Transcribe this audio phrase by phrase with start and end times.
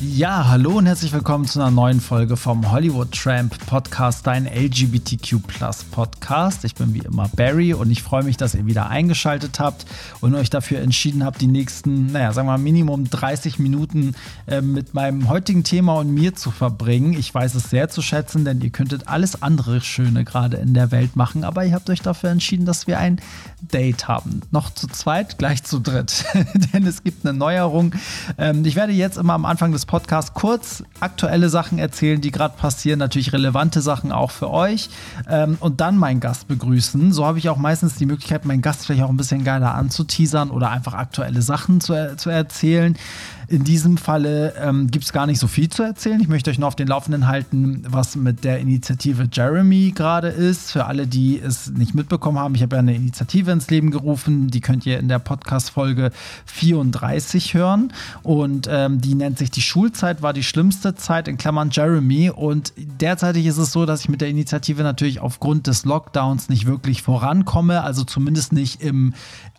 [0.00, 5.38] Ja, hallo und herzlich willkommen zu einer neuen Folge vom Hollywood Tramp Podcast, dein LGBTQ
[5.90, 6.64] Podcast.
[6.64, 9.86] Ich bin wie immer Barry und ich freue mich, dass ihr wieder eingeschaltet habt
[10.20, 14.14] und euch dafür entschieden habt, die nächsten, naja, sagen wir mal, Minimum 30 Minuten
[14.46, 17.14] äh, mit meinem heutigen Thema und mir zu verbringen.
[17.14, 20.92] Ich weiß es sehr zu schätzen, denn ihr könntet alles andere Schöne gerade in der
[20.92, 23.20] Welt machen, aber ihr habt euch dafür entschieden, dass wir ein
[23.60, 24.42] Date haben.
[24.52, 26.24] Noch zu zweit, gleich zu dritt,
[26.72, 27.96] denn es gibt eine Neuerung.
[28.38, 32.56] Ähm, ich werde jetzt immer am Anfang des Podcast kurz aktuelle Sachen erzählen, die gerade
[32.56, 34.90] passieren, natürlich relevante Sachen auch für euch
[35.28, 37.12] ähm, und dann meinen Gast begrüßen.
[37.12, 40.50] So habe ich auch meistens die Möglichkeit, meinen Gast vielleicht auch ein bisschen geiler anzuteasern
[40.50, 42.96] oder einfach aktuelle Sachen zu, zu erzählen.
[43.50, 46.20] In diesem Falle ähm, gibt es gar nicht so viel zu erzählen.
[46.20, 50.70] Ich möchte euch nur auf den Laufenden halten, was mit der Initiative Jeremy gerade ist.
[50.70, 54.48] Für alle, die es nicht mitbekommen haben, ich habe ja eine Initiative ins Leben gerufen.
[54.50, 56.10] Die könnt ihr in der Podcast-Folge
[56.44, 57.90] 34 hören.
[58.22, 62.28] Und ähm, die nennt sich Die Schulzeit war die schlimmste Zeit, in Klammern Jeremy.
[62.28, 66.66] Und derzeitig ist es so, dass ich mit der Initiative natürlich aufgrund des Lockdowns nicht
[66.66, 67.82] wirklich vorankomme.
[67.82, 69.14] Also zumindest nicht im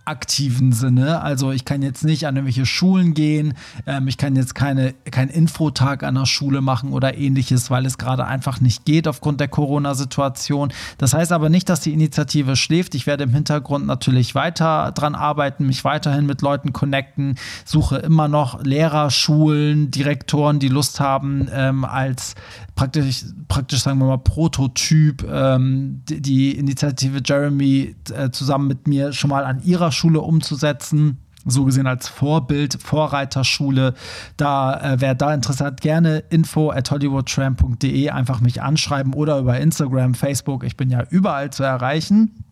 [0.10, 1.22] aktiven Sinne.
[1.22, 3.54] Also ich kann jetzt nicht an irgendwelche Schulen gehen,
[3.86, 7.98] ähm, ich kann jetzt keine, keinen Infotag an der Schule machen oder ähnliches, weil es
[7.98, 10.74] gerade einfach nicht geht aufgrund der Corona-Situation.
[10.98, 12.96] Das heißt aber nicht, dass die Initiative schläft.
[12.96, 18.28] Ich werde im Hintergrund natürlich weiter dran arbeiten, mich weiterhin mit Leuten connecten, suche immer
[18.28, 22.34] noch Lehrer, Schulen, Direktoren, die Lust haben, ähm, als
[22.80, 29.14] praktisch, praktisch sagen wir mal, Prototyp ähm, die, die, Initiative Jeremy äh, zusammen mit mir
[29.14, 33.94] schon mal an ihrer Schule umzusetzen so gesehen als Vorbild, Vorreiterschule.
[34.38, 39.60] Da, äh, wer da Interesse hat, gerne info at hollywoodtram.de einfach mich anschreiben oder über
[39.60, 40.64] Instagram, Facebook.
[40.64, 42.44] Ich bin ja überall zu erreichen.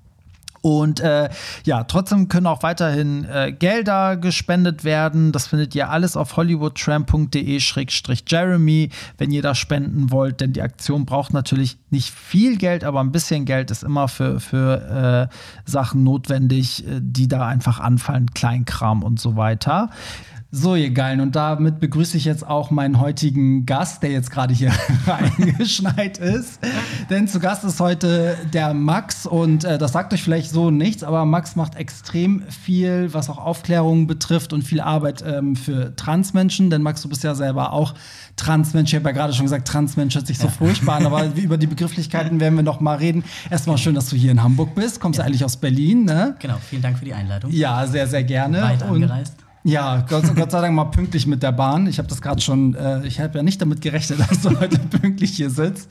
[0.62, 1.30] Und äh,
[1.66, 5.32] ja, trotzdem können auch weiterhin äh, Gelder gespendet werden.
[5.32, 10.42] Das findet ihr alles auf hollywoodtram.de-jeremy, wenn ihr da spenden wollt.
[10.42, 14.40] Denn die Aktion braucht natürlich nicht viel Geld, aber ein bisschen Geld ist immer für,
[14.40, 15.34] für äh,
[15.70, 19.90] Sachen notwendig, äh, die da einfach anfallen, Kleinkram und so weiter.
[20.50, 24.54] So, ihr Geilen, und damit begrüße ich jetzt auch meinen heutigen Gast, der jetzt gerade
[24.54, 24.72] hier
[25.06, 26.60] reingeschneit ist.
[27.10, 31.04] Denn zu Gast ist heute der Max und äh, das sagt euch vielleicht so nichts,
[31.04, 36.70] aber Max macht extrem viel, was auch Aufklärung betrifft und viel Arbeit ähm, für Transmenschen.
[36.70, 37.94] Denn Max, du bist ja selber auch
[38.38, 38.94] Transmensch.
[38.94, 40.52] Ich habe ja gerade schon gesagt, Transmensch hört sich so ja.
[40.52, 43.26] furchtbar an, aber über die Begrifflichkeiten werden wir noch mal reden.
[43.50, 45.02] Erstmal schön, dass du hier in Hamburg bist.
[45.02, 45.26] Kommst ja.
[45.26, 46.38] eigentlich aus Berlin, ne?
[46.40, 47.52] Genau, vielen Dank für die Einladung.
[47.52, 48.62] Ja, sehr, sehr gerne.
[48.62, 49.34] Weit angereist.
[49.40, 51.88] Und ja, Gott, Gott, sei Dank mal pünktlich mit der Bahn.
[51.88, 54.80] Ich habe das gerade schon, äh, ich habe ja nicht damit gerechnet, dass du heute
[54.80, 55.90] pünktlich hier sitzt.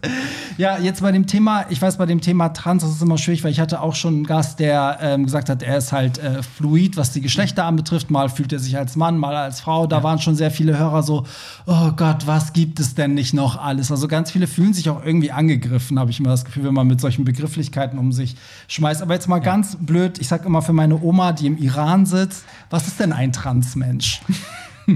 [0.56, 3.44] Ja, jetzt bei dem Thema, ich weiß, bei dem Thema Trans, das ist immer schwierig,
[3.44, 6.42] weil ich hatte auch schon einen Gast, der ähm, gesagt hat, er ist halt äh,
[6.42, 8.10] fluid, was die Geschlechter anbetrifft.
[8.10, 9.86] Mal fühlt er sich als Mann, mal als Frau.
[9.86, 10.03] Da ja.
[10.03, 11.25] waren schon sehr viele Hörer so,
[11.66, 13.91] oh Gott, was gibt es denn nicht noch alles?
[13.91, 16.86] Also ganz viele fühlen sich auch irgendwie angegriffen, habe ich immer das Gefühl, wenn man
[16.86, 18.36] mit solchen Begrifflichkeiten um sich
[18.69, 19.03] schmeißt.
[19.03, 19.44] Aber jetzt mal ja.
[19.44, 23.12] ganz blöd, ich sage immer für meine Oma, die im Iran sitzt, was ist denn
[23.12, 23.32] ein
[23.66, 24.21] Transmensch?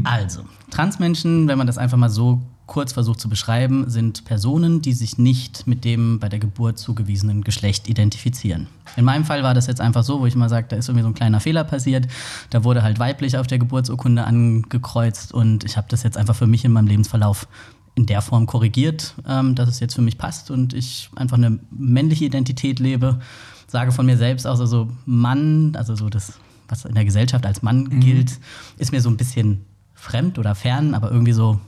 [0.05, 4.93] also, Transmenschen, wenn man das einfach mal so kurz versucht zu beschreiben, sind Personen, die
[4.93, 8.69] sich nicht mit dem bei der Geburt zugewiesenen Geschlecht identifizieren.
[8.97, 11.03] In meinem Fall war das jetzt einfach so, wo ich mal sage, da ist irgendwie
[11.03, 12.07] so ein kleiner Fehler passiert.
[12.51, 16.47] Da wurde halt weiblich auf der Geburtsurkunde angekreuzt und ich habe das jetzt einfach für
[16.47, 17.49] mich in meinem Lebensverlauf
[17.97, 21.59] in der Form korrigiert, ähm, dass es jetzt für mich passt und ich einfach eine
[21.73, 23.19] männliche Identität lebe.
[23.67, 26.35] Sage von mir selbst auch so Mann, also so das
[26.71, 28.01] was in der Gesellschaft als Mann mhm.
[28.01, 28.39] gilt,
[28.79, 29.65] ist mir so ein bisschen
[29.95, 31.61] fremd oder fern, aber irgendwie so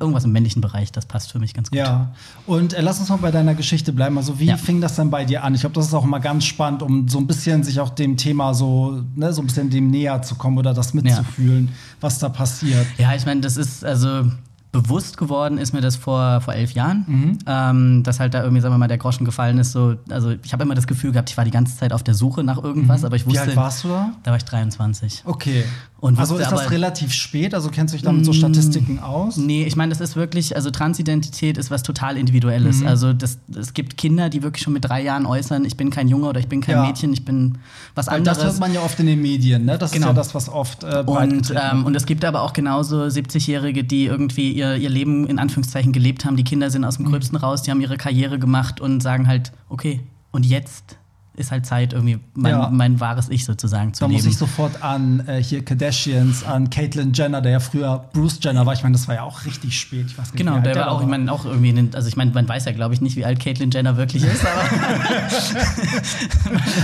[0.00, 1.78] irgendwas im männlichen Bereich, das passt für mich ganz gut.
[1.78, 2.12] Ja,
[2.46, 4.16] und äh, lass uns mal bei deiner Geschichte bleiben.
[4.16, 4.56] Also, wie ja.
[4.56, 5.54] fing das denn bei dir an?
[5.54, 8.16] Ich glaube, das ist auch mal ganz spannend, um so ein bisschen sich auch dem
[8.16, 11.72] Thema so, ne, so ein bisschen dem näher zu kommen oder das mitzufühlen, ja.
[12.00, 12.86] was da passiert.
[12.98, 14.30] Ja, ich meine, das ist, also
[14.74, 17.38] bewusst geworden ist mir das vor, vor elf Jahren, mhm.
[17.46, 19.70] ähm, dass halt da irgendwie, sagen wir mal, der Groschen gefallen ist.
[19.70, 22.14] So, also ich habe immer das Gefühl gehabt, ich war die ganze Zeit auf der
[22.14, 23.06] Suche nach irgendwas, mhm.
[23.06, 23.44] aber ich wusste.
[23.44, 24.12] Wie alt warst du da?
[24.24, 25.22] Da war ich 23.
[25.24, 25.64] Okay.
[26.04, 27.54] Und also ist das aber, relativ spät?
[27.54, 29.38] Also kennst du dich da mit so mm, Statistiken aus?
[29.38, 32.80] Nee, ich meine, das ist wirklich, also Transidentität ist was total Individuelles.
[32.80, 32.88] Mhm.
[32.88, 36.08] Also das, es gibt Kinder, die wirklich schon mit drei Jahren äußern, ich bin kein
[36.08, 36.84] Junge oder ich bin kein ja.
[36.84, 37.56] Mädchen, ich bin
[37.94, 38.36] was Weil anderes.
[38.36, 39.78] Das hört man ja oft in den Medien, ne?
[39.78, 40.08] Das genau.
[40.08, 43.82] ist ja das, was oft äh, und, ähm, und es gibt aber auch genauso 70-Jährige,
[43.82, 46.36] die irgendwie ihr, ihr Leben in Anführungszeichen gelebt haben.
[46.36, 47.12] Die Kinder sind aus dem mhm.
[47.12, 50.00] Gröbsten raus, die haben ihre Karriere gemacht und sagen halt, okay,
[50.32, 50.98] und jetzt
[51.36, 52.70] ist halt Zeit, irgendwie mein, Ja.
[52.72, 54.32] mein wahres Ich sozusagen zu Da muss leben.
[54.32, 58.72] ich sofort an äh, hier Kardashians, an Caitlyn Jenner, der ja früher Bruce Jenner war.
[58.74, 60.06] Ich meine, das war ja auch richtig spät.
[60.06, 62.08] Ich weiß nicht, Genau, alt der war auch, ich meine, auch irgendwie, in den, also
[62.08, 64.62] ich meine, man weiß ja, glaube ich, nicht, wie alt Caitlyn Jenner wirklich ist, aber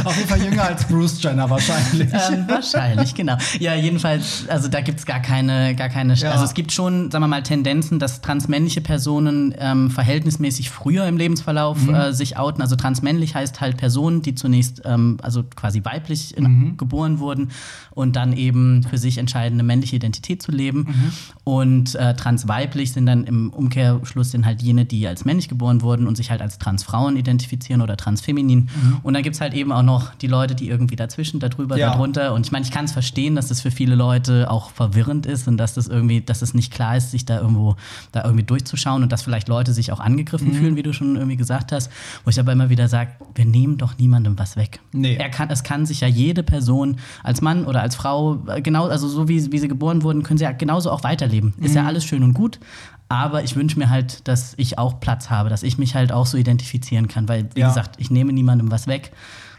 [0.05, 2.08] Auf jeden Fall jünger als Bruce Jenner wahrscheinlich.
[2.12, 3.37] ähm, wahrscheinlich, genau.
[3.58, 6.32] Ja, jedenfalls, also da gibt es gar keine, gar keine, Ja.
[6.32, 11.17] also es gibt schon, sagen wir mal, Tendenzen, dass transmännliche Personen ähm, verhältnismäßig früher im
[11.17, 11.94] Lebensverlauf Mhm.
[11.94, 12.62] äh, sich outen.
[12.62, 16.76] Also transmännlich heißt halt Personen, die zunächst, ähm, also quasi weiblich Mhm.
[16.76, 17.50] geboren wurden
[17.92, 20.87] und dann eben für sich entscheidende männliche Identität zu leben.
[20.88, 21.12] Mhm.
[21.44, 26.06] Und äh, transweiblich sind dann im Umkehrschluss sind halt jene, die als männlich geboren wurden
[26.06, 28.69] und sich halt als Transfrauen identifizieren oder transfeminin.
[28.82, 28.96] Mhm.
[29.02, 31.90] Und dann gibt es halt eben auch noch die Leute, die irgendwie dazwischen, darüber, Ja.
[31.90, 32.32] darunter.
[32.34, 35.46] Und ich meine, ich kann es verstehen, dass das für viele Leute auch verwirrend ist
[35.48, 37.76] und dass das irgendwie, dass es nicht klar ist, sich da irgendwo,
[38.12, 40.54] da irgendwie durchzuschauen und dass vielleicht Leute sich auch angegriffen Mhm.
[40.54, 41.90] fühlen, wie du schon irgendwie gesagt hast.
[42.25, 44.80] Wo ich aber immer wieder sage, wir nehmen doch niemandem was weg.
[44.92, 45.16] Nee.
[45.16, 48.86] Er kann, es kann sich ja jede Person als Mann oder als Frau, äh, genau,
[48.88, 51.54] also so wie, wie sie geboren wurden, können sie ja genauso auch weiterleben.
[51.60, 51.76] Ist Mhm.
[51.76, 52.60] ja alles schön und gut.
[53.08, 56.26] Aber ich wünsche mir halt, dass ich auch Platz habe, dass ich mich halt auch
[56.26, 57.68] so identifizieren kann, weil, wie Ja.
[57.68, 59.10] gesagt, ich nehme niemandem was weg.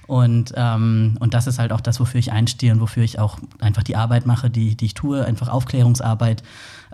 [0.07, 3.39] Und, ähm, und das ist halt auch das, wofür ich einstehe und wofür ich auch
[3.59, 6.43] einfach die Arbeit mache, die, die ich tue, einfach Aufklärungsarbeit.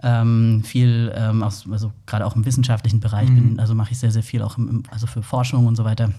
[0.04, 3.36] Ähm, viel, ähm, aus, also gerade auch im wissenschaftlichen Bereich, Mhm.
[3.36, 6.12] bin, also mache ich sehr, sehr viel auch im, also für Forschung und so weiter.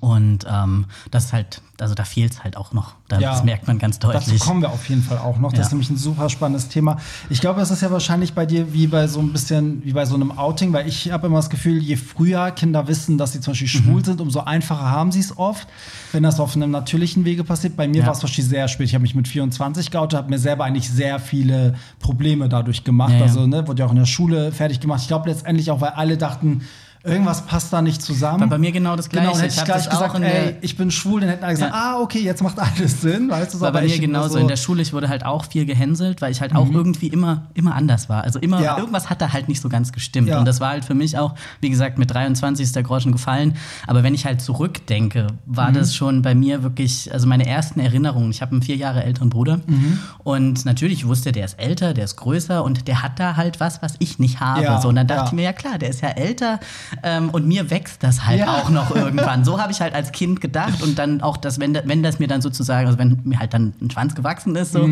[0.00, 2.92] Und ähm, das ist halt, also da fehlt es halt auch noch.
[3.08, 3.32] Da, Ja.
[3.32, 4.38] Das merkt man ganz Dazu deutlich.
[4.40, 5.50] kommen wir auf jeden Fall auch noch.
[5.50, 5.64] Das Ja.
[5.64, 6.98] ist nämlich ein super spannendes Thema.
[7.30, 10.04] Ich glaube, es ist ja wahrscheinlich bei dir wie bei so ein bisschen wie bei
[10.04, 13.40] so einem Outing, weil ich habe immer das Gefühl, je früher Kinder wissen, dass sie
[13.40, 13.84] zum Beispiel Mhm.
[13.84, 15.66] schwul sind, umso einfacher haben sie es oft,
[16.12, 17.74] wenn das auf einem natürlichen Wege passiert.
[17.74, 18.06] Bei mir Ja.
[18.06, 18.86] war es zum Beispiel sehr spät.
[18.88, 23.14] Ich habe mich mit 24 geoutet, habe mir selber eigentlich sehr viele Probleme dadurch gemacht.
[23.22, 25.00] Also ne, wurde ja auch in der Schule fertig gemacht.
[25.00, 26.60] Ich glaube letztendlich auch, weil alle dachten,
[27.08, 28.40] irgendwas passt da nicht zusammen.
[28.40, 29.38] War bei mir genau das Genau, Gleiche.
[29.38, 31.94] hätte Ich ich gleich gesagt, ey, ich bin schwul, dann hätten alle gesagt, Ja.
[31.96, 34.34] ah, okay, jetzt macht alles Sinn, weißt du, war bei mir genauso.
[34.34, 37.08] so- In der Schule, ich wurde halt auch viel gehänselt, weil ich halt auch irgendwie
[37.08, 38.24] immer, immer anders war.
[38.24, 38.64] Also immer, Mhm.
[38.64, 38.78] Ja.
[38.78, 40.28] irgendwas hat da halt nicht so ganz gestimmt.
[40.28, 40.38] Ja.
[40.38, 43.54] Und das war halt für mich auch, wie gesagt, mit 23 ist der Groschen gefallen.
[43.86, 45.74] Aber wenn ich halt zurückdenke, war Mhm.
[45.74, 48.30] das schon bei mir wirklich, also meine ersten Erinnerungen.
[48.30, 49.60] Ich habe einen vier Jahre älteren Bruder.
[49.66, 49.98] Mhm.
[50.24, 53.82] Und natürlich wusste, der ist älter, der ist größer und der hat da halt was,
[53.82, 54.78] was ich nicht habe.
[54.82, 56.60] So, und dann dachte ich mir, ja klar, der ist ja älter
[57.02, 58.54] ähm, und mir wächst das halt Ja.
[58.54, 59.44] auch noch irgendwann.
[59.44, 62.28] So habe ich halt als Kind gedacht und dann auch, dass wenn, wenn das mir
[62.28, 64.84] dann sozusagen, also wenn mir halt dann ein Schwanz gewachsen ist, so,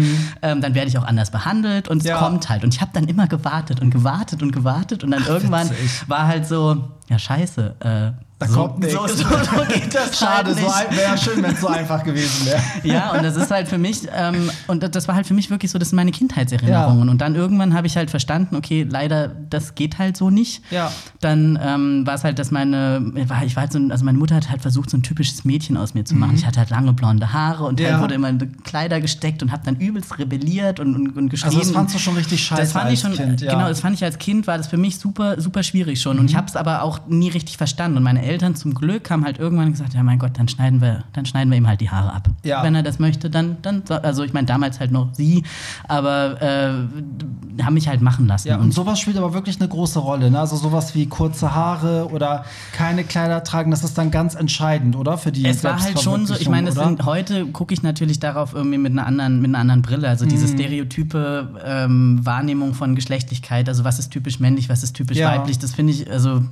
[0.42, 2.08] ähm, dann werde ich auch anders behandelt und es Mhm.
[2.10, 2.18] Ja.
[2.18, 2.64] kommt halt.
[2.64, 6.08] Und ich habe dann immer gewartet und gewartet und gewartet und dann irgendwann witzig.
[6.08, 8.92] war halt so, ja scheiße, äh, Da so, kommt nichts.
[8.94, 10.58] so, so, so geht das Schade, halt
[10.90, 12.60] so wäre schön, wenn es so einfach gewesen wäre.
[12.84, 15.70] Ja, und das ist halt für mich, ähm, und das war halt für mich wirklich
[15.70, 17.06] so, das sind meine Kindheitserinnerungen.
[17.06, 17.10] Ja.
[17.12, 20.62] Und dann irgendwann habe ich halt verstanden, okay, leider, das geht halt so nicht.
[20.70, 20.92] Ja.
[21.20, 24.34] Dann ähm, war es halt, dass meine, war- ich war halt so, also meine Mutter
[24.36, 26.34] hat halt versucht, so ein typisches Mädchen aus mir zu machen.
[26.34, 27.86] Ich hatte halt lange blonde Haare und Mhm.
[27.86, 27.92] Ja.
[27.92, 31.48] halt wurde immer in Kleider gesteckt und habe dann übelst rebelliert und, und, und geschrien.
[31.54, 33.52] Also das fandst du schon richtig scheiße Das fand ich schon, als Kind, ja.
[33.52, 33.56] Mhm.
[33.58, 36.18] genau, das fand ich als Kind, war das für mich super, super schwierig schon.
[36.18, 37.96] Und ich habe es aber auch nie richtig verstanden.
[37.96, 41.04] Und meine Eltern zum Glück haben halt irgendwann gesagt, ja mein Gott, dann schneiden wir,
[41.12, 42.28] dann schneiden wir ihm halt die Haare ab.
[42.44, 42.62] Ja.
[42.62, 45.42] Wenn er das möchte, dann, dann, so- also ich meine damals halt noch sie,
[45.88, 48.48] aber äh, haben mich halt machen lassen.
[48.48, 50.30] Ja, und sowas spielt aber wirklich eine große Rolle.
[50.30, 50.38] Ne?
[50.38, 55.16] Also sowas wie kurze Haare oder keine Kleider tragen, das ist dann ganz entscheidend, oder?
[55.18, 56.70] Für die Es war halt schon so, ich meine,
[57.04, 60.08] heute gucke ich natürlich darauf irgendwie mit einer anderen, mit einer anderen Brille.
[60.08, 60.58] Also diese Mhm.
[60.58, 65.30] stereotype ähm, Wahrnehmung von Geschlechtlichkeit, also was ist typisch männlich, was ist typisch Ja.
[65.30, 66.42] weiblich, das finde ich also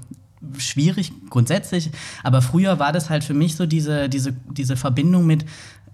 [0.58, 1.90] schwierig grundsätzlich.
[2.22, 5.44] Aber früher war das halt für mich so diese, diese, diese Verbindung mit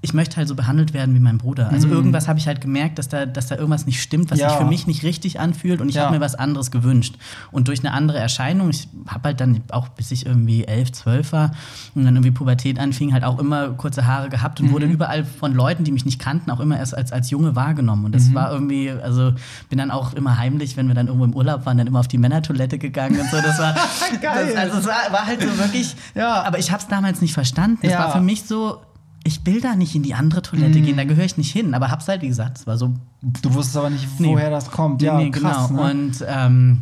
[0.02, 1.68] ich möchte halt so behandelt werden wie mein Bruder.
[1.70, 4.42] Also irgendwas habe ich halt gemerkt, dass da, dass da irgendwas nicht stimmt, was Mhm.
[4.44, 4.48] Ja.
[4.50, 6.04] sich für mich nicht richtig anfühlt und ich Ja.
[6.04, 7.16] habe mir was anderes gewünscht.
[7.52, 11.32] Und durch eine andere Erscheinung, ich habe halt dann auch bis ich irgendwie elf, zwölf
[11.32, 11.50] war
[11.94, 14.72] und dann irgendwie Pubertät anfing, halt auch immer kurze Haare gehabt und Mhm.
[14.72, 18.06] wurde überall von Leuten, die mich nicht kannten, auch immer erst als, als Junge wahrgenommen.
[18.06, 18.34] Und das Mhm.
[18.34, 19.32] war irgendwie, also
[19.68, 22.08] bin dann auch immer heimlich, wenn wir dann irgendwo im Urlaub waren, dann immer auf
[22.08, 23.36] die Männertoilette gegangen und so.
[23.36, 23.74] Das war,
[24.22, 24.46] Geil.
[24.46, 26.42] Das, also es war, war halt so wirklich, Ja.
[26.42, 27.80] aber ich habe es damals nicht verstanden.
[27.82, 27.98] Es Ja.
[27.98, 28.80] war für mich so,
[29.24, 30.84] ich will da nicht in die andere Toilette Mhm.
[30.84, 31.74] gehen, da gehöre ich nicht hin.
[31.74, 32.94] Aber hab's halt, wie gesagt, es war so
[33.42, 34.28] Du wusstest aber nicht, Nee.
[34.28, 35.02] woher das kommt.
[35.02, 35.68] Ja, nee, krass.
[35.68, 35.82] genau.
[35.84, 35.90] Ne?
[35.90, 36.78] Und, ähm,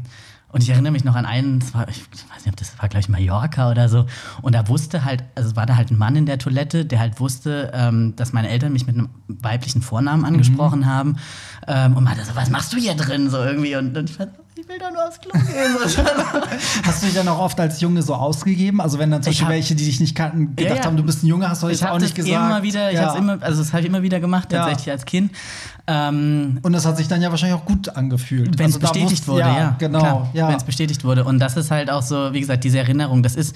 [0.50, 2.88] und ich erinnere mich noch an einen, das war, ich weiß nicht, ob das war,
[2.88, 4.06] glaube ich, Mallorca oder so.
[4.40, 7.00] Und da wusste halt, also es war da halt ein Mann in der Toilette, der
[7.00, 11.16] halt wusste, ähm, dass meine Eltern mich mit einem weiblichen Vornamen angesprochen haben.
[11.66, 13.28] Ähm, und meinte so, was machst du hier drin?
[13.30, 13.74] So irgendwie.
[13.76, 14.30] Und, und ich fand,
[14.60, 15.76] ich will da nur aufs Klo gehen.
[16.84, 18.80] Hast du dich dann auch oft als Junge so ausgegeben?
[18.80, 20.84] Also wenn dann zum Ich Beispiel hab- welche, die dich nicht kannten, gedacht Ja, ja.
[20.86, 22.34] haben, du bist ein Junge, hast du ich auch nicht gesagt.
[22.34, 23.06] immer wieder, ich ja.
[23.06, 24.60] hab's immer, also das habe ich immer wieder gemacht, Ja.
[24.64, 25.32] tatsächlich als Kind.
[25.86, 28.58] Ähm, Und das hat sich dann ja wahrscheinlich auch gut angefühlt.
[28.58, 29.76] Wenn es Also bestätigt wurde, ja.
[29.78, 30.48] Genau, ja.
[30.48, 31.24] Wenn es bestätigt wurde.
[31.24, 33.54] Und das ist halt auch so, wie gesagt, diese Erinnerung, das ist,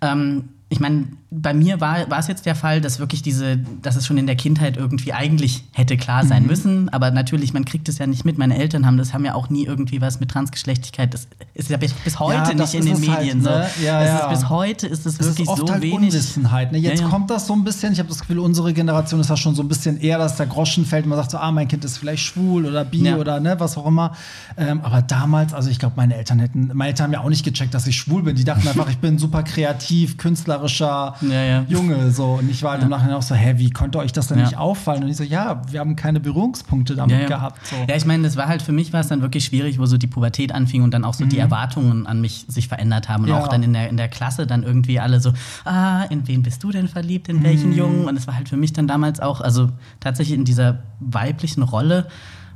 [0.00, 3.94] ähm, ich meine, bei mir war, war es jetzt der Fall, dass wirklich diese, dass
[3.94, 6.48] es schon in der Kindheit irgendwie eigentlich hätte klar sein Mhm.
[6.48, 6.88] müssen.
[6.88, 8.36] Aber natürlich, man kriegt es ja nicht mit.
[8.38, 11.14] Meine Eltern haben das, haben ja auch nie irgendwie was mit Transgeschlechtlichkeit.
[11.14, 13.66] Das ist ja bis, heute das nicht in den halt, Medien ne?
[13.78, 13.84] so.
[13.84, 14.18] Ja, ja.
[14.18, 15.96] Ist, bis heute ist es wirklich ist oft so halt wenig.
[15.98, 16.72] Unwissenheit.
[16.72, 16.78] Ne?
[16.78, 17.10] Jetzt Ja, ja.
[17.12, 19.62] kommt das so ein bisschen, ich habe das Gefühl, unsere Generation ist ja schon so
[19.62, 21.06] ein bisschen eher, dass der Groschen fällt.
[21.06, 23.16] Man sagt so, ah, mein Kind ist vielleicht schwul oder bi Ja.
[23.18, 24.16] oder ne, was auch immer.
[24.56, 27.44] Ähm, aber damals, also ich glaube, meine Eltern hätten, meine Eltern haben ja auch nicht
[27.44, 28.34] gecheckt, dass ich schwul bin.
[28.34, 30.16] Die dachten einfach, ich bin super kreativ,
[30.60, 31.64] künstlerischer Ja, ja.
[31.68, 32.10] Junge.
[32.10, 32.34] So.
[32.40, 34.56] Und ich war halt im Nachhinein auch so, hä, wie konnte euch das denn nicht
[34.56, 35.04] auffallen?
[35.04, 37.66] Und ich so, ja, wir haben keine Berührungspunkte damit gehabt.
[37.66, 37.76] So.
[37.88, 39.96] Ja, ich meine, das war halt für mich war es dann wirklich schwierig, wo so
[39.98, 43.24] die Pubertät anfing und dann auch so die Erwartungen an mich sich verändert haben.
[43.24, 43.36] Und Mhm.
[43.36, 45.32] Auch dann in der, in der Klasse dann irgendwie alle so,
[45.64, 47.76] ah, in wen bist du denn verliebt, in welchen Mhm.
[47.76, 48.04] Jungen?
[48.06, 49.68] Und es war halt für mich dann damals auch, also
[50.00, 52.06] tatsächlich in dieser weiblichen Rolle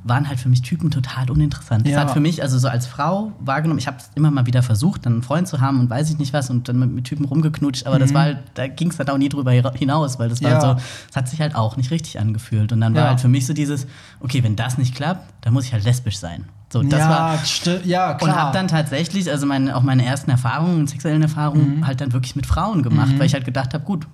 [0.04, 1.86] waren halt für mich Typen total uninteressant.
[1.86, 2.00] Das Ja.
[2.00, 5.04] hat für mich, also so als Frau wahrgenommen, ich habe es immer mal wieder versucht,
[5.06, 7.24] dann einen Freund zu haben und weiß ich nicht was und dann mit, mit Typen
[7.26, 10.42] rumgeknutscht, aber das war halt, da ging es dann auch nie drüber hinaus, weil das
[10.42, 10.54] war Mhm.
[10.56, 10.60] Ja.
[10.60, 10.76] so,
[11.10, 12.72] es hat sich halt auch nicht richtig angefühlt.
[12.72, 13.08] Und dann war Ja.
[13.08, 13.86] halt für mich so dieses,
[14.20, 16.44] okay, wenn das nicht klappt, dann muss ich halt lesbisch sein.
[16.72, 17.38] So, das ja, war.
[17.84, 18.22] ja, klar.
[18.22, 21.86] Und habe dann tatsächlich, also meine, auch meine ersten Erfahrungen, sexuellen Erfahrungen, Mhm.
[21.86, 24.06] halt dann wirklich mit Frauen gemacht, weil ich halt gedacht habe, gut,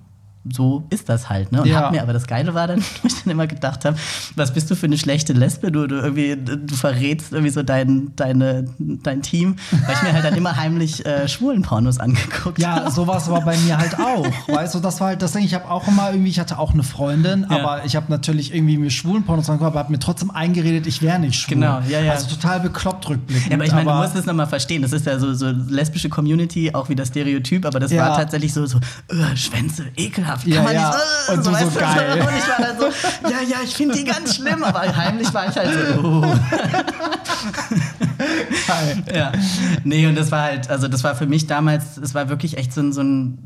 [0.52, 1.52] so ist das halt.
[1.52, 1.62] Ne?
[1.62, 1.80] Und Ja.
[1.82, 3.96] hab mir, aber das Geile war dann, wo ich dann immer gedacht habe,
[4.34, 5.72] was bist du für eine schlechte Lesbe?
[5.72, 10.24] Du, du, irgendwie, du verrätst irgendwie so dein, deine, dein Team, weil ich mir halt
[10.24, 12.90] dann immer heimlich äh, schwulen Pornos angeguckt Ja, habe.
[12.90, 14.26] so war es aber bei mir halt auch.
[14.48, 15.44] Weißt du, das war halt das Ding.
[15.44, 17.56] Ich habe auch immer irgendwie, ich hatte auch eine Freundin, Ja.
[17.58, 21.02] aber ich habe natürlich irgendwie mir schwulen Pornos angeguckt, aber habe mir trotzdem eingeredet, ich
[21.02, 21.54] wäre nicht schwul.
[21.56, 22.12] Genau, ja, ja.
[22.12, 23.48] Also total bekloppt rückblickend.
[23.50, 24.82] Ja, aber ich meine, du musst es nochmal verstehen.
[24.82, 28.08] Das ist ja so, so lesbische Community, auch wieder Stereotyp, aber das Ja.
[28.08, 30.35] war tatsächlich so, so äh, Schwänze, ekelhaft.
[30.42, 30.88] Kann Ja, man ja.
[30.90, 30.98] nicht.
[31.28, 32.12] Äh, Und du so weißt geil.
[32.12, 32.86] Und ich war dann so,
[33.30, 36.20] ja, ja, ich finde die ganz schlimm, aber heimlich war ich halt so, oh.
[38.66, 39.02] geil.
[39.14, 39.32] ja.
[39.84, 42.72] Nee, und das war halt, also das war für mich damals, es war wirklich echt
[42.72, 43.38] so ein, so ein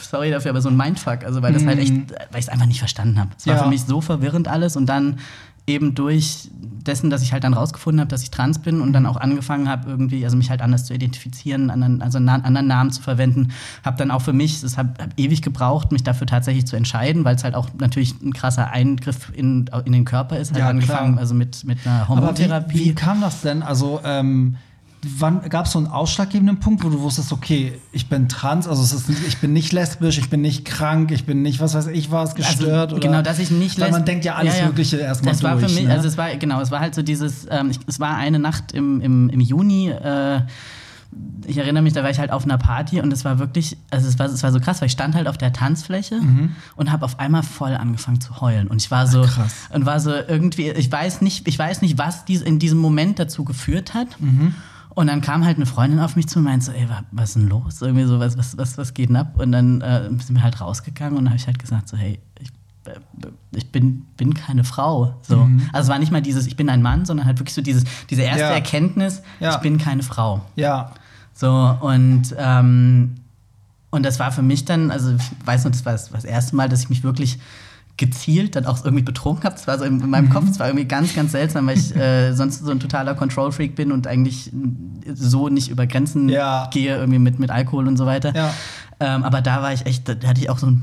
[0.00, 2.66] sorry dafür, aber so ein Mindfuck, also weil das halt echt, weil ich es einfach
[2.66, 3.30] nicht verstanden habe.
[3.38, 3.58] Es war Mhm.
[3.58, 3.64] Ja.
[3.64, 5.18] für mich so verwirrend alles und dann
[5.66, 9.06] eben durch dessen, dass ich halt dann rausgefunden habe, dass ich trans bin und dann
[9.06, 12.90] auch angefangen habe, irgendwie, also mich halt anders zu identifizieren, anderen, also einen anderen Namen
[12.90, 13.52] zu verwenden,
[13.84, 17.24] habe dann auch für mich, es hat hab ewig gebraucht, mich dafür tatsächlich zu entscheiden,
[17.24, 20.68] weil es halt auch natürlich ein krasser Eingriff in, in den Körper ist, halt Ja,
[20.68, 21.20] angefangen, klar.
[21.20, 22.74] also mit, mit einer Hormontherapie.
[22.78, 23.62] wie, wie kam das denn?
[23.62, 24.56] Also, ähm,
[25.18, 28.82] wann gab es so einen ausschlaggebenden Punkt, wo du wusstest, okay, ich bin trans, also
[28.82, 31.74] es ist, nicht- ich bin nicht lesbisch, ich bin nicht krank, ich bin nicht, was
[31.74, 34.54] weiß ich, was gestört also, oder Genau, dass ich nicht Weil man denkt ja alles
[34.54, 34.66] Ja, ja.
[34.66, 35.66] Mögliche erstmal Das war durch.
[35.72, 35.92] für mich, ne?
[35.92, 38.72] also es war, genau, es war halt so dieses, ähm, ich, es war eine Nacht
[38.72, 40.40] im, im, im Juni, äh,
[41.46, 44.08] ich erinnere mich, da war ich halt auf einer Party und es war wirklich, also
[44.08, 46.20] es war, es war so krass, weil ich stand halt auf der Tanzfläche
[46.76, 49.26] und habe auf einmal voll angefangen zu heulen und ich war so Mhm.
[49.26, 49.52] krass.
[49.74, 53.18] und war so irgendwie, ich weiß nicht, ich weiß nicht, was dies in diesem Moment
[53.18, 54.06] dazu geführt hat.
[54.20, 54.54] Mhm.
[54.94, 57.30] Und dann kam halt eine Freundin auf mich zu und meinte so, ey, wa- was
[57.30, 57.80] ist denn los?
[57.80, 59.38] Irgendwie so, was, was, was, was geht denn ab?
[59.38, 62.48] Und dann äh, sind wir halt rausgegangen und habe ich halt gesagt so, hey, ich,
[62.86, 62.98] äh,
[63.54, 65.14] ich bin, bin keine Frau.
[65.22, 65.48] So.
[65.72, 67.84] Also es war nicht mal dieses, ich bin ein Mann, sondern halt wirklich so dieses,
[68.10, 68.50] diese erste Mhm.
[68.50, 68.54] Ja.
[68.56, 69.50] Erkenntnis, Ja.
[69.54, 70.42] ich bin keine Frau.
[70.56, 70.92] ja,
[71.34, 73.14] So, und, ähm,
[73.90, 76.54] und das war für mich dann, also ich weiß noch, das war das, das erste
[76.56, 77.38] Mal, dass ich mich wirklich
[78.02, 79.54] gezielt dann auch irgendwie betrunken habe.
[79.54, 80.30] Das war so in, in meinem Mhm.
[80.30, 83.76] Kopf, es war irgendwie ganz, ganz seltsam, weil ich äh, sonst so ein totaler Control-Freak
[83.76, 84.50] bin und eigentlich
[85.14, 86.68] so nicht über Grenzen Ja.
[86.72, 88.34] gehe, irgendwie mit, mit Alkohol und so weiter.
[88.34, 88.52] Ja.
[88.98, 90.82] Ähm, aber da war ich echt, da hatte ich auch so einen,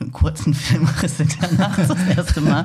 [0.00, 1.18] einen kurzen Filmriss
[1.58, 2.64] Nacht das erste Mal.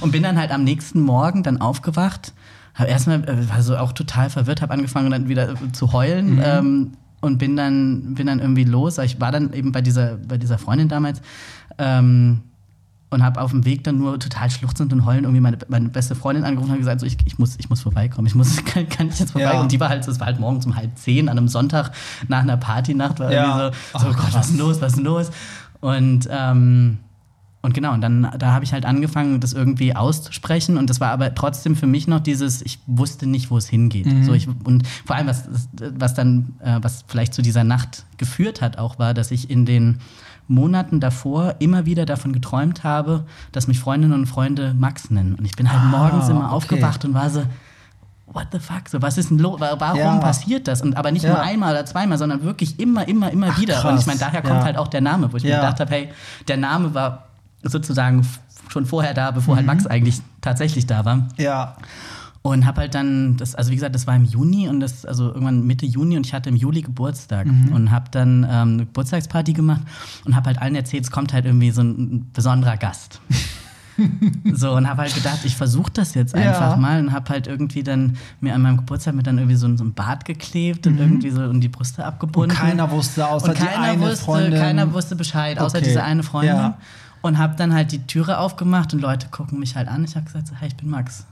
[0.00, 2.34] Und bin dann halt am nächsten Morgen dann aufgewacht,
[2.74, 6.34] habe erstmal, äh, war so auch total verwirrt, habe angefangen dann wieder äh, zu heulen.
[6.34, 6.42] Mhm.
[6.44, 6.90] Ähm,
[7.20, 8.98] und bin dann, bin dann irgendwie los.
[8.98, 11.20] Ich war dann eben bei dieser, bei dieser Freundin damals
[11.78, 12.42] ähm,
[13.10, 16.14] und habe auf dem Weg dann nur total schluchzend und heulend irgendwie meine, meine beste
[16.14, 19.08] Freundin angerufen und gesagt, so, ich, ich, muss, ich muss vorbeikommen, ich muss, kann, kann
[19.08, 19.52] ich jetzt vorbei?
[19.52, 19.60] Ja.
[19.60, 21.92] Und die war halt, es war halt morgens um halb zehn an einem Sonntag
[22.28, 23.68] nach einer Partynacht, war Ja.
[23.68, 24.34] irgendwie so, so Oh, Gott, krass.
[24.34, 25.30] was ist los, was ist los?
[25.80, 26.98] Und, ähm,
[27.60, 30.76] und genau, und dann da habe ich halt angefangen, das irgendwie auszusprechen.
[30.76, 34.06] Und das war aber trotzdem für mich noch dieses, ich wusste nicht, wo es hingeht.
[34.06, 34.24] Mhm.
[34.24, 35.48] So, ich, und vor allem, was,
[35.96, 39.66] was dann, äh, was vielleicht zu dieser Nacht geführt hat, auch war, dass ich in
[39.66, 39.98] den
[40.48, 45.34] Monaten davor immer wieder davon geträumt habe, dass mich Freundinnen und Freunde Max nennen.
[45.34, 46.54] Und ich bin halt Ah, morgens immer okay.
[46.54, 47.42] aufgewacht und war so,
[48.26, 49.60] what the fuck, so was ist denn los?
[49.60, 50.16] Warum Ja.
[50.18, 50.82] passiert das?
[50.82, 51.30] Und aber nicht Ja.
[51.30, 53.74] nur einmal oder zweimal, sondern wirklich immer, immer, immer Ach, wieder.
[53.74, 53.92] krass.
[53.92, 54.64] Und ich meine, daher kommt Ja.
[54.64, 56.08] halt auch der Name, wo ich mir gedacht habe, hey,
[56.48, 57.24] der Name war
[57.62, 58.26] sozusagen
[58.68, 59.72] schon vorher da, bevor halt Mhm.
[59.74, 61.26] Max eigentlich tatsächlich da war.
[61.36, 61.74] ja.
[62.48, 65.28] Und habe halt dann, das, also wie gesagt, das war im Juni und das, also
[65.28, 67.72] irgendwann Mitte Juni und ich hatte im Juli Geburtstag Mhm.
[67.72, 69.82] und habe dann ähm, eine Geburtstagsparty gemacht
[70.24, 73.20] und habe halt allen erzählt, es kommt halt irgendwie so ein, besonderer Gast.
[74.52, 76.42] so, und habe halt gedacht, ich versuche das jetzt Ja.
[76.52, 79.66] einfach mal und habe halt irgendwie dann mir an meinem Geburtstag mit dann irgendwie so,
[79.66, 82.54] ein- so ein Bart geklebt und irgendwie so und die Brüste abgebunden.
[82.54, 82.60] Mhm.
[82.62, 84.60] Und keiner wusste, außer Und die keiner eine wusste, Freundin.
[84.60, 85.86] keiner wusste Bescheid, außer Okay.
[85.88, 86.54] diese eine Freundin.
[86.56, 86.78] Ja.
[87.22, 90.04] Und habe dann halt die Türe aufgemacht und Leute gucken mich halt an.
[90.04, 91.26] Ich habe gesagt, so, hey, ich bin Max.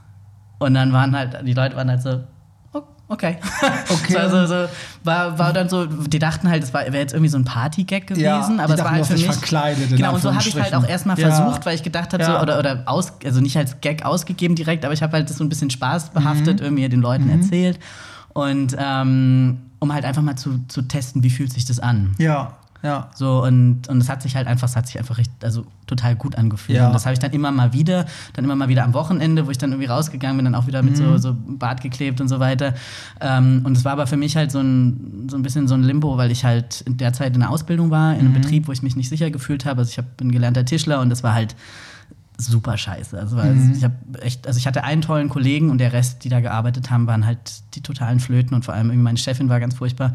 [0.59, 2.23] Und dann waren halt, die Leute waren halt so,
[2.73, 3.37] oh, okay.
[3.89, 4.13] Okay.
[4.13, 4.69] so, also, so,
[5.03, 8.23] war, war dann so, die dachten halt, es wäre jetzt irgendwie so ein Party-Gag gewesen,
[8.57, 9.25] Ja, aber es war halt für mich.
[9.25, 11.31] verkleidet, genau, und so habe ich halt auch erstmal Ja.
[11.31, 12.37] versucht, weil ich gedacht habe, Ja.
[12.37, 15.37] so, oder, oder aus, also nicht als Gag ausgegeben direkt, aber ich habe halt das
[15.37, 15.71] so ein bisschen Mhm.
[15.71, 17.79] spaßbehaftet irgendwie den Leuten erzählt.
[18.33, 22.15] Und ähm, um halt einfach mal zu, zu testen, wie fühlt sich das an.
[22.17, 23.09] Ja, ja.
[23.15, 26.15] So, und, und es hat sich halt einfach, es hat sich einfach richtig, also total
[26.15, 26.77] gut angefühlt.
[26.77, 26.87] Ja.
[26.87, 29.51] Und das habe ich dann immer mal wieder, dann immer mal wieder am Wochenende, wo
[29.51, 30.97] ich dann irgendwie rausgegangen bin, dann auch wieder mit Mhm.
[30.97, 32.73] so, so Bart geklebt und so weiter.
[33.21, 35.83] Ähm, und es war aber für mich halt so ein, so ein bisschen so ein
[35.83, 38.33] Limbo, weil ich halt in der Zeit in der Ausbildung war, in einem Mhm.
[38.41, 39.79] Betrieb, wo ich mich nicht sicher gefühlt habe.
[39.79, 41.55] Also ich hab, bin gelernter Tischler und das war halt
[42.37, 43.17] super scheiße.
[43.19, 43.73] Also, Mhm.
[43.75, 46.91] ich habe echt, also ich hatte einen tollen Kollegen und der Rest, die da gearbeitet
[46.91, 47.39] haben, waren halt
[47.75, 50.13] die totalen Flöten und vor allem irgendwie meine Chefin war ganz furchtbar.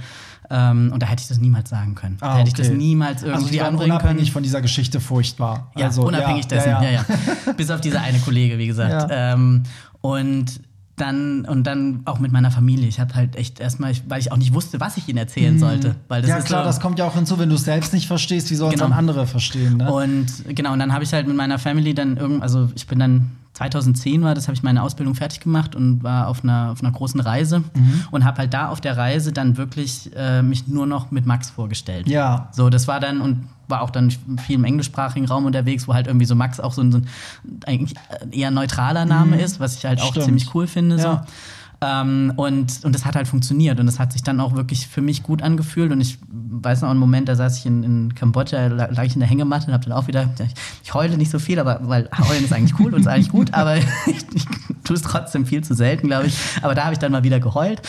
[0.51, 2.19] Ähm, und da hätte ich das niemals sagen können.
[2.21, 2.77] Ah, da hätte ich das okay.
[2.77, 4.01] niemals Also irgendwie die waren anbringen können.
[4.03, 5.71] unabhängig von dieser Geschichte furchtbar.
[5.77, 7.05] Ja, also, unabhängig dessen, ja, ja.
[7.57, 9.11] Bis auf diese eine Kollege, wie gesagt.
[9.11, 9.33] Ja.
[9.35, 9.63] Ähm,
[10.01, 10.61] und
[10.97, 12.87] dann und dann auch mit meiner Familie.
[12.87, 15.97] Ich habe halt echt erstmal, weil ich auch nicht wusste, was ich ihnen erzählen sollte.
[16.09, 16.31] Weil das Mhm.
[16.33, 18.51] ja, ist klar, so, das kommt ja auch hinzu, wenn du es selbst nicht verstehst,
[18.51, 18.91] wie sollen es Genau.
[18.91, 19.91] dann andere verstehen, ne?
[19.91, 22.99] Und genau, und dann habe ich halt mit meiner Family dann irgend, also ich bin
[22.99, 26.81] dann 2010 war das, habe ich meine Ausbildung fertig gemacht und war auf einer, auf
[26.83, 28.05] einer großen Reise Mhm.
[28.11, 31.51] und habe halt da auf der Reise dann wirklich äh, mich nur noch mit Max
[31.51, 32.09] vorgestellt.
[32.09, 32.49] Ja.
[32.53, 36.07] So, das war dann und war auch dann viel im englischsprachigen Raum unterwegs, wo halt
[36.07, 37.07] irgendwie so Max auch so ein, so ein
[37.67, 37.95] eigentlich
[38.31, 40.11] eher neutraler Name ist, was ich halt auch Mhm.
[40.11, 40.25] Stimmt.
[40.27, 40.99] ziemlich cool finde.
[40.99, 41.21] So.
[41.83, 42.01] Ja.
[42.03, 45.03] Ähm, und, und das hat halt funktioniert und das hat sich dann auch wirklich für
[45.03, 48.69] mich gut angefühlt und ich weiß noch einen Moment, da saß ich in, in Kambodscha,
[48.69, 51.31] la- lag ich in der Hängematte und hab dann auch wieder, ich, ich heule nicht
[51.31, 53.85] so viel, aber weil heulen ist eigentlich cool und ist eigentlich gut, aber ich,
[54.35, 54.45] ich
[54.85, 56.37] tue es trotzdem viel zu selten, glaube ich.
[56.63, 57.83] Aber da habe ich dann mal wieder geheult,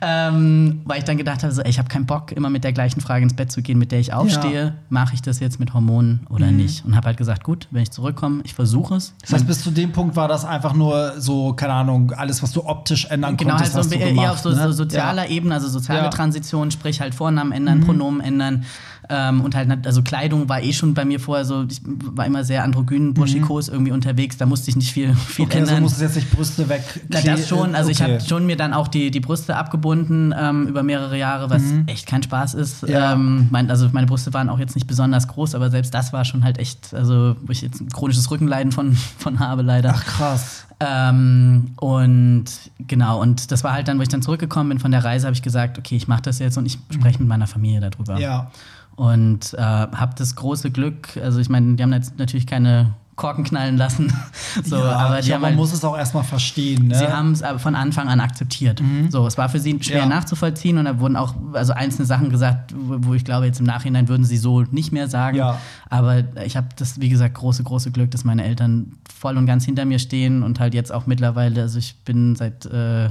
[0.00, 2.72] ähm, weil ich dann gedacht habe, so, ey, ich habe keinen Bock, immer mit der
[2.72, 4.74] gleichen Frage ins Bett zu gehen, mit der ich aufstehe.
[4.88, 6.56] Mache ich das jetzt mit Hormonen oder Mhm.
[6.56, 6.84] nicht?
[6.84, 9.14] Und habe halt gesagt, gut, wenn ich zurückkomme, ich versuche es.
[9.22, 12.52] Das heißt, bis zu dem Punkt war das einfach nur so, keine Ahnung, alles, was
[12.52, 14.56] du optisch ändern Genau, halt konntest, so hast du eher gemacht, auf so, ne?
[14.56, 15.30] so sozialer ja.
[15.30, 16.06] Ebene, also soziale Ja.
[16.06, 16.10] Mhm.
[16.10, 18.64] Transition, sprich halt Vornamen ändern, Pronomen ändern.
[19.10, 22.44] Ähm, und halt, also Kleidung war eh schon bei mir vorher so, ich war immer
[22.44, 25.50] sehr androgyn, burschikos irgendwie unterwegs, da musste ich nicht viel, viel Mhm.
[25.50, 25.82] Okay, also ändern.
[25.84, 26.82] musstest jetzt nicht Brüste weg.
[27.08, 27.74] Na, das schon.
[27.74, 28.14] Also ich okay.
[28.14, 32.06] habe schon mir dann auch die, die Brüste abgebunden ähm, über mehrere Jahre, was echt
[32.06, 32.82] kein Spaß ist.
[32.82, 32.88] Mhm.
[32.88, 33.12] Ja.
[33.14, 36.24] Ähm, mein, also meine Brüste waren auch jetzt nicht besonders groß, aber selbst das war
[36.26, 39.94] schon halt echt, also wo ich jetzt ein chronisches Rückenleiden von, von habe leider.
[39.96, 40.64] Ach krass.
[40.80, 42.44] Ähm, und
[42.86, 45.34] genau, und das war halt dann, wo ich dann zurückgekommen bin von der Reise, habe
[45.34, 48.18] ich gesagt, okay, ich mache das jetzt und ich spreche mit meiner Familie darüber.
[48.18, 48.50] Ja.
[48.94, 53.44] Und äh, habe das große Glück, also ich meine, die haben jetzt natürlich keine Korken
[53.44, 54.10] knallen lassen,
[54.64, 56.86] so, ja, aber ja, haben man halt, muss es auch erstmal verstehen.
[56.88, 56.94] Ne?
[56.94, 58.80] Sie haben es aber von Anfang an akzeptiert.
[59.10, 60.06] So, es war für sie schwer Ja.
[60.06, 64.08] nachzuvollziehen und da wurden auch also einzelne Sachen gesagt, wo ich glaube, jetzt im Nachhinein
[64.08, 65.36] würden sie so nicht mehr sagen.
[65.36, 65.58] Ja.
[65.90, 69.64] Aber ich habe das, wie gesagt, große, große Glück, dass meine Eltern voll und ganz
[69.66, 72.64] hinter mir stehen und halt jetzt auch mittlerweile, also ich bin seit.
[72.66, 73.10] Äh,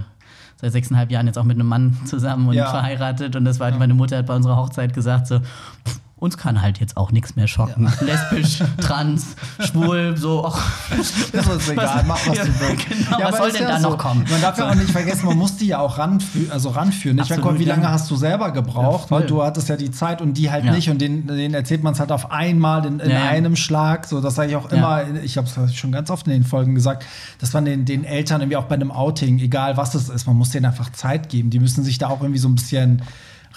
[0.59, 2.71] Seit sechseinhalb Jahren jetzt auch mit einem Mann zusammen und Ja.
[2.71, 3.35] verheiratet.
[3.35, 6.79] Und das war, meine Mutter hat bei unserer Hochzeit gesagt: so, pff, uns kann halt
[6.79, 7.91] jetzt auch nichts mehr schocken.
[8.01, 10.43] Lesbisch, trans, schwul, so.
[10.45, 10.59] Och,
[10.99, 12.89] ist uns egal, mach was Ja, du willst.
[12.89, 14.25] genau, was aber soll denn ja da noch kommen?
[14.29, 17.19] Man darf ja auch nicht vergessen, man muss die ja auch ranfü also ranführen.
[17.19, 17.75] Ich meine, wie ja.
[17.75, 19.11] lange hast du selber gebraucht?
[19.11, 20.71] Ja, weil du hattest ja die Zeit und die halt Ja.
[20.71, 20.89] nicht.
[20.89, 23.29] Und denen, denen erzählt man es halt auf einmal in, in Ja, ja.
[23.29, 24.07] einem Schlag.
[24.07, 24.77] So, das sage ich auch Ja.
[25.01, 25.21] immer.
[25.23, 27.05] Ich habe es schon ganz oft in den Folgen gesagt,
[27.39, 30.35] dass man den, den Eltern irgendwie auch bei einem Outing, egal was es ist, man
[30.35, 31.51] muss denen einfach Zeit geben.
[31.51, 33.03] Die müssen sich da auch irgendwie so ein bisschen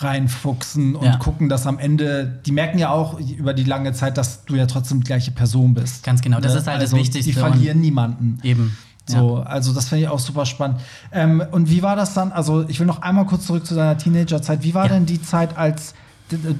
[0.03, 1.17] reinfuchsen und Ja.
[1.17, 4.67] gucken, dass am Ende, die merken ja auch über die lange Zeit, dass du ja
[4.67, 6.03] trotzdem die gleiche Person bist.
[6.05, 6.59] Ganz genau, das Ne?
[6.61, 8.39] ist halt das also, Wichtigste Die verlieren niemanden.
[8.43, 8.77] Eben.
[9.07, 10.79] So, also das finde ich auch super spannend.
[11.11, 12.31] Ähm, und wie war das dann?
[12.31, 14.63] Also ich will noch einmal kurz zurück zu deiner Teenagerzeit.
[14.63, 14.93] Wie war Ja.
[14.95, 15.95] denn die Zeit, als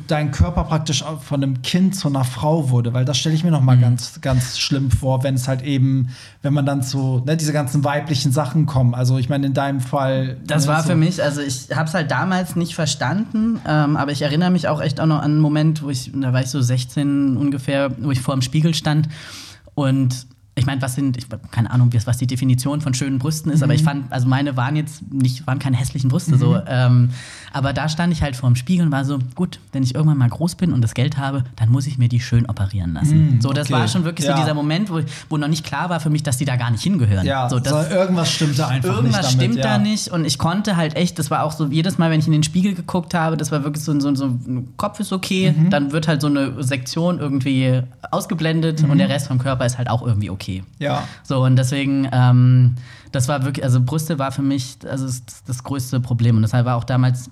[0.07, 2.93] dein Körper praktisch von einem Kind zu einer Frau wurde?
[2.93, 3.81] Weil das stelle ich mir noch mal Mhm.
[3.83, 6.09] ganz, ganz schlimm vor, wenn es halt eben,
[6.43, 8.95] wenn man dann zu ne, diese ganzen weiblichen Sachen kommen.
[8.95, 10.39] Also ich meine in deinem Fall.
[10.47, 13.97] Das ne, war so- für mich, also ich habe es halt damals nicht verstanden, ähm,
[13.97, 16.41] aber ich erinnere mich auch echt auch noch an einen Moment, wo ich, da war
[16.41, 19.09] ich so 16 ungefähr, wo ich vor dem Spiegel stand
[19.75, 23.63] und ich meine, was sind, ich keine Ahnung, was die Definition von schönen Brüsten ist,
[23.63, 23.79] aber Mhm.
[23.79, 27.11] ich fand, also meine waren jetzt nicht, waren keine hässlichen Brüste so, ähm,
[27.53, 30.19] Aber da stand ich halt vor dem Spiegel und war so, gut, wenn ich irgendwann
[30.19, 33.39] mal groß bin und das Geld habe, dann muss ich mir die schön operieren lassen.
[33.39, 33.81] Mm, so, das okay.
[33.81, 34.37] war schon wirklich Ja.
[34.37, 36.71] so dieser Moment, wo, wo noch nicht klar war für mich, dass die da gar
[36.71, 37.27] nicht hingehören.
[37.27, 39.43] Ja, so, das, so, irgendwas stimmte einfach Irgendwas nicht damit.
[39.53, 39.63] stimmt ja.
[39.65, 42.27] da nicht und ich konnte halt echt, das war auch so, jedes Mal, wenn ich
[42.27, 45.55] in den Spiegel geguckt habe, das war wirklich so, so, so ein Kopf ist okay,
[45.57, 45.71] Mhm.
[45.71, 49.89] dann wird halt so eine Sektion irgendwie ausgeblendet und der Rest vom Körper ist halt
[49.89, 50.61] auch irgendwie okay.
[50.63, 50.67] Mhm.
[50.85, 51.05] Ja.
[51.23, 52.75] So, und deswegen, ähm,
[53.13, 56.37] das war wirklich, also Brüste war für mich also das, das größte Problem.
[56.37, 57.31] Und deshalb war auch damals,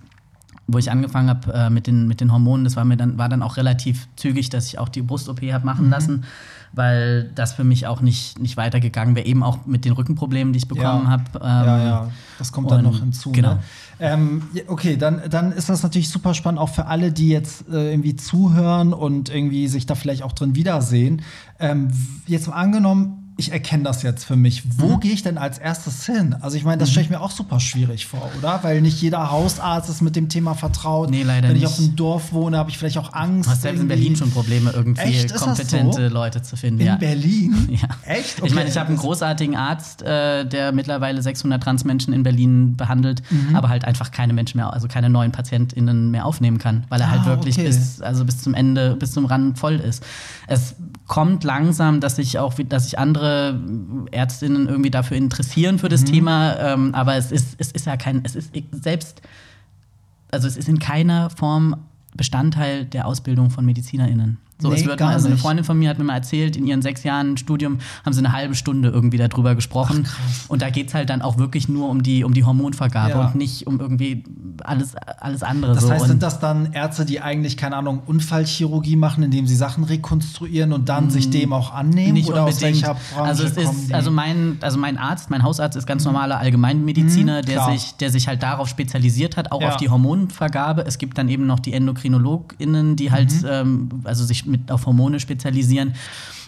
[0.70, 3.28] wo ich angefangen habe äh, mit, den, mit den Hormonen, das war mir dann, war
[3.30, 5.90] dann auch relativ zügig, dass ich auch die Brust-OP habe machen Mhm.
[5.90, 6.24] lassen,
[6.74, 10.58] weil das für mich auch nicht, nicht weitergegangen wäre, eben auch mit den Rückenproblemen, die
[10.58, 11.10] ich bekommen Ja.
[11.10, 11.22] habe.
[11.36, 13.32] Ähm, ja, ja, das kommt dann noch hinzu.
[13.32, 13.54] genau.
[13.54, 13.60] Ne?
[14.00, 17.90] Ähm, okay, dann, dann ist das natürlich super spannend, auch für alle, die jetzt äh,
[17.90, 21.22] irgendwie zuhören und irgendwie sich da vielleicht auch drin wiedersehen.
[21.58, 21.88] Ähm,
[22.26, 24.64] jetzt mal angenommen, ich erkenne das jetzt für mich.
[24.78, 25.00] Wo Mhm.
[25.00, 26.34] gehe ich denn als erstes hin?
[26.40, 28.58] Also ich meine, das stelle ich mir auch super schwierig vor, oder?
[28.62, 31.08] Weil nicht jeder Hausarzt ist mit dem Thema vertraut.
[31.10, 31.70] Nee, leider Wenn ich nicht.
[31.70, 33.46] auf dem Dorf wohne, habe ich vielleicht auch Angst.
[33.46, 35.32] Du hast selbst in Berlin schon Probleme, irgendwie Echt?
[35.36, 36.12] Kompetente so?
[36.14, 36.80] Leute zu finden.
[36.80, 36.96] In ja.
[36.96, 37.54] Berlin?
[37.80, 37.88] Ja.
[38.12, 38.42] Echt?
[38.44, 43.22] Ich meine, ich habe einen großartigen Arzt, äh, der mittlerweile 600 Transmenschen in Berlin behandelt,
[43.30, 43.54] Mhm.
[43.54, 47.10] aber halt einfach keine Menschen mehr, also keine neuen PatientInnen mehr aufnehmen kann, weil er
[47.12, 47.68] halt Ah, wirklich okay.
[47.68, 50.02] bis, also bis zum Ende, bis zum Rand voll ist.
[50.48, 50.74] Es
[51.06, 53.27] kommt langsam, dass sich auch, dass sich andere
[54.10, 56.06] Ärztinnen irgendwie dafür interessieren für das Mhm.
[56.06, 59.22] Thema, ähm, aber es ist, es ist ja kein, es ist selbst,
[60.30, 61.76] also es ist in keiner Form
[62.16, 64.38] Bestandteil der Ausbildung von MedizinerInnen.
[64.60, 65.36] So, es Nee, wird gar mal, also eine.
[65.36, 68.32] Freundin von mir hat mir mal erzählt, in ihren sechs Jahren Studium haben sie eine
[68.32, 70.06] halbe Stunde irgendwie darüber gesprochen.
[70.48, 73.26] und da geht es halt dann auch wirklich nur um die, um die Hormonvergabe Ja.
[73.26, 74.24] und nicht um irgendwie
[74.64, 75.74] alles, alles andere.
[75.74, 75.90] Das so.
[75.90, 79.84] heißt, und sind das dann Ärzte, die eigentlich, keine Ahnung, Unfallchirurgie machen, indem sie Sachen
[79.84, 82.10] rekonstruieren und dann sich dem auch annehmen?
[82.10, 82.84] Mm, nicht Oder unbedingt.
[83.16, 87.46] also es ist, also mein, also mein Arzt, mein Hausarzt ist ganz normaler Allgemeinmediziner, Mhm,
[87.46, 89.68] der sich, der sich halt darauf spezialisiert hat, auch Ja.
[89.68, 90.84] auf die Hormonvergabe.
[90.84, 93.48] Es gibt dann eben noch die EndokrinologInnen, die halt, Mhm.
[93.48, 95.94] ähm, also sich mit auf Hormone spezialisieren.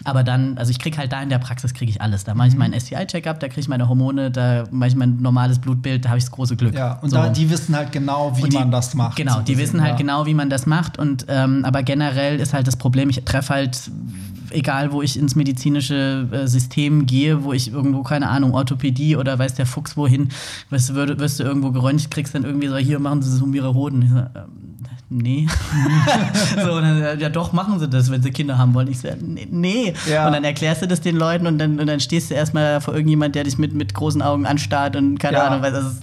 [0.03, 2.23] Aber dann, also ich kriege halt da in der Praxis kriege ich alles.
[2.23, 2.59] Da mache ich Mhm.
[2.59, 6.17] meinen STI-Check-up, da kriege ich meine Hormone, da mache ich mein normales Blutbild, da habe
[6.17, 6.73] ich das große Glück.
[6.73, 7.17] ja, und So.
[7.17, 9.15] da, die wissen halt genau, wie die- man das macht.
[9.15, 9.97] Genau, so die wissen halt ja.
[9.97, 10.97] genau, wie man das macht.
[10.97, 13.91] Und ähm, aber generell ist halt das Problem, ich treffe halt,
[14.49, 19.37] egal wo ich ins medizinische äh, System gehe, wo ich irgendwo, keine Ahnung, Orthopädie oder
[19.39, 20.29] weiß der Fuchs wohin,
[20.71, 23.41] wirst, du- wirst, wirst du irgendwo geröntgt, kriegst dann irgendwie so, hier machen sie es
[23.41, 24.27] um ihre Hoden.
[25.13, 25.45] Nee.
[26.63, 28.87] so, und dann, ja doch, machen sie das, wenn sie Kinder haben wollen.
[28.87, 29.45] Ich so, nee.
[29.51, 29.93] nee.
[30.09, 30.25] Ja.
[30.25, 32.93] Und dann erklärst du das den Leuten und dann, und dann stehst du erstmal vor
[32.93, 35.47] irgendjemand, der dich mit, mit großen Augen anstarrt und keine Ja.
[35.47, 36.01] Ahnung, was ist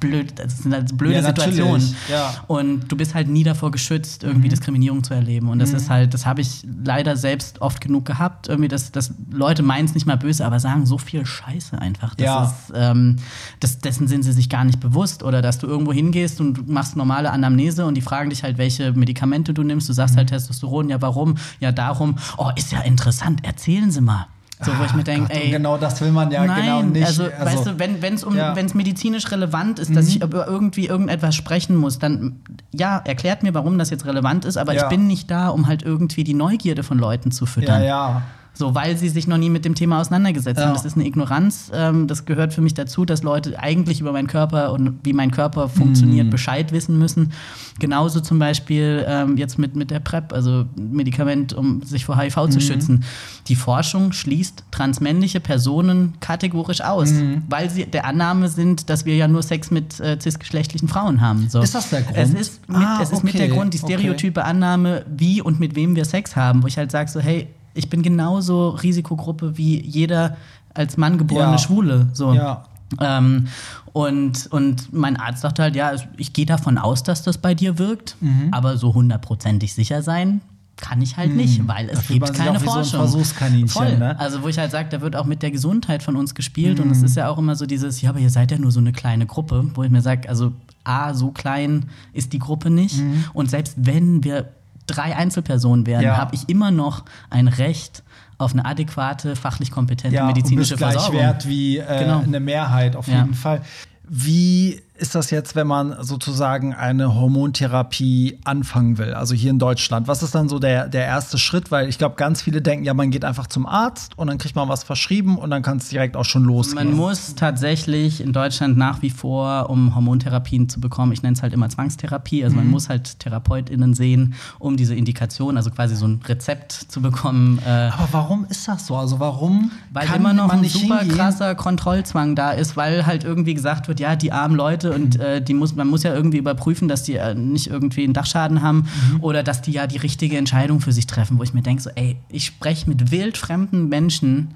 [0.00, 1.94] blöd, das sind halt blöde Ja, Situationen.
[2.10, 2.34] ja.
[2.46, 5.48] Und du bist halt nie davor geschützt, irgendwie Diskriminierung zu erleben.
[5.48, 8.48] Und das ist halt, das habe ich leider selbst oft genug gehabt.
[8.48, 12.14] Irgendwie, dass, dass Leute meinen es nicht mal böse, aber sagen so viel Scheiße einfach.
[12.14, 12.44] Das Ja.
[12.44, 13.16] ist, ähm,
[13.60, 15.22] das, dessen sind sie sich gar nicht bewusst.
[15.22, 18.58] Oder dass du irgendwo hingehst und du machst normale Anamnese und die fragen dich halt,
[18.58, 19.88] welche Medikamente du nimmst.
[19.88, 21.36] Du sagst halt Testosteron, ja, warum?
[21.60, 22.16] Ja, darum.
[22.36, 24.26] Oh, ist ja interessant, erzählen Sie mal.
[24.62, 25.50] So, wo ich mir denke, Gott, und ey.
[25.50, 27.06] genau das will man ja Nein, genau nicht.
[27.06, 28.54] also, weißt du, wenn es um, ja.
[28.54, 28.70] Mhm.
[28.74, 32.40] medizinisch relevant ist, dass ich über irgendwie irgendetwas sprechen muss, dann
[32.72, 34.84] ja, erklärt mir, warum das jetzt relevant ist, aber Ja.
[34.84, 37.82] ich bin nicht da, um halt irgendwie die Neugierde von Leuten zu füttern.
[37.82, 38.22] ja, ja.
[38.58, 40.66] So, weil sie sich noch nie mit dem Thema auseinandergesetzt Ja.
[40.66, 40.72] haben.
[40.74, 41.70] Das ist eine Ignoranz.
[41.74, 45.30] Ähm, das gehört für mich dazu, dass Leute eigentlich über meinen Körper und wie mein
[45.30, 45.70] Körper Mhm.
[45.70, 47.32] funktioniert Bescheid wissen müssen.
[47.78, 52.46] Genauso zum Beispiel ähm, jetzt mit, mit der PrEP, also Medikament, um sich vor HIV
[52.46, 52.50] Mhm.
[52.50, 53.04] zu schützen.
[53.48, 57.42] Die Forschung schließt transmännliche Personen kategorisch aus, Mhm.
[57.50, 61.48] weil sie der Annahme sind, dass wir ja nur Sex mit äh, cisgeschlechtlichen Frauen haben.
[61.50, 61.60] So.
[61.60, 62.16] Ist das der Grund?
[62.16, 63.92] Es ist mit, Ah, es ist mit der okay, Grund, die okay.
[63.98, 67.48] stereotype Annahme, wie und mit wem wir Sex haben, wo ich halt sage so, hey,
[67.76, 70.36] ich bin genauso Risikogruppe wie jeder
[70.74, 71.58] als Mann geborene Ja.
[71.58, 72.08] Schwule.
[72.12, 72.32] So.
[72.34, 72.64] Ja.
[73.00, 73.48] Ähm,
[73.92, 77.78] und, und mein Arzt sagt halt, ja, ich gehe davon aus, dass das bei dir
[77.78, 78.48] wirkt, Mhm.
[78.52, 80.40] aber so hundertprozentig sicher sein
[80.78, 83.00] kann ich halt nicht, weil es gibt keine so Forschung.
[83.00, 83.96] Versuchskaninchen, Voll.
[83.96, 84.20] ne?
[84.20, 86.86] Also wo ich halt sage, da wird auch mit der Gesundheit von uns gespielt und
[86.88, 86.92] Mhm.
[86.92, 88.92] es ist ja auch immer so dieses, ja, aber ihr seid ja nur so eine
[88.92, 90.52] kleine Gruppe, wo ich mir sage, also
[90.84, 93.24] A, so klein ist die Gruppe nicht Mhm.
[93.32, 94.50] und selbst wenn wir
[94.86, 96.16] drei Einzelpersonen wären, Ja.
[96.16, 98.02] habe ich immer noch ein Recht
[98.38, 101.20] auf eine adäquate, fachlich kompetente ja, medizinische und bist Versorgung.
[101.20, 102.20] wert wie äh, Genau.
[102.20, 103.62] eine Mehrheit auf jeden Fall.
[104.08, 109.14] Wie ist das jetzt, wenn man sozusagen eine Hormontherapie anfangen will?
[109.14, 110.08] Also hier in Deutschland.
[110.08, 111.70] Was ist dann so der, der erste Schritt?
[111.70, 114.54] Weil ich glaube, ganz viele denken, ja, man geht einfach zum Arzt und dann kriegt
[114.56, 116.88] man was verschrieben und dann kann es direkt auch schon losgehen.
[116.88, 121.42] Man muss tatsächlich in Deutschland nach wie vor, um Hormontherapien zu bekommen, ich nenne es
[121.42, 122.62] halt immer Zwangstherapie, also Mhm.
[122.62, 127.58] man muss halt TherapeutInnen sehen, um diese Indikation, also quasi so ein Rezept zu bekommen.
[127.66, 128.96] Äh, Aber warum ist das so?
[128.96, 131.16] Also warum weil immer noch ein super hingehen?
[131.18, 135.20] krasser Kontrollzwang da ist, weil halt irgendwie gesagt wird, ja, die armen Leute, Leute und
[135.20, 138.62] äh, die muss, man muss ja irgendwie überprüfen, dass die äh, nicht irgendwie einen Dachschaden
[138.62, 138.88] haben
[139.20, 141.90] oder dass die ja die richtige Entscheidung für sich treffen, wo ich mir denke, so,
[141.94, 144.54] ey, ich spreche mit wildfremden Menschen,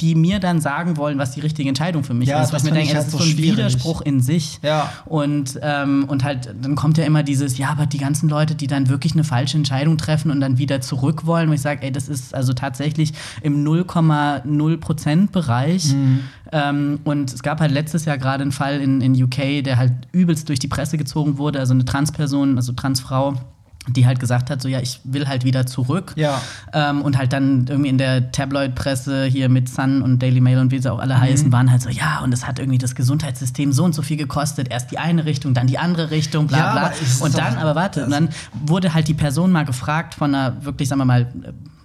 [0.00, 2.48] die mir dann sagen wollen, was die richtige Entscheidung für mich Ja, ist.
[2.48, 3.36] das Was mir denke, ich halt das ist so ein.
[3.36, 4.58] Widerspruch in sich.
[4.62, 4.90] Ja.
[5.04, 8.66] Und, ähm, und halt, dann kommt ja immer dieses, ja, aber die ganzen Leute, die
[8.66, 11.92] dann wirklich eine falsche Entscheidung treffen und dann wieder zurück wollen, wo ich sage, ey,
[11.92, 15.92] das ist also tatsächlich im 0,0% Bereich.
[15.92, 16.20] Mhm.
[16.52, 19.92] Ähm, und es gab halt letztes Jahr gerade einen Fall in, in UK, der halt
[20.12, 23.34] übelst durch die Presse gezogen wurde, also eine Transperson, also Transfrau.
[23.88, 26.12] Die halt gesagt hat, so ja, ich will halt wieder zurück.
[26.16, 26.40] Ja.
[26.72, 30.70] Ähm, und halt dann irgendwie in der Tabloid-Presse hier mit Sun und Daily Mail und
[30.70, 33.72] wie sie auch alle heißen, waren halt so, ja, und das hat irgendwie das Gesundheitssystem
[33.72, 34.68] so und so viel gekostet.
[34.70, 36.90] Erst die eine Richtung, dann die andere Richtung, bla Ja, bla.
[36.92, 38.30] es ist Und dann, aber warte, und dann
[38.64, 41.26] wurde halt die Person mal gefragt von einer wirklich, sagen wir mal,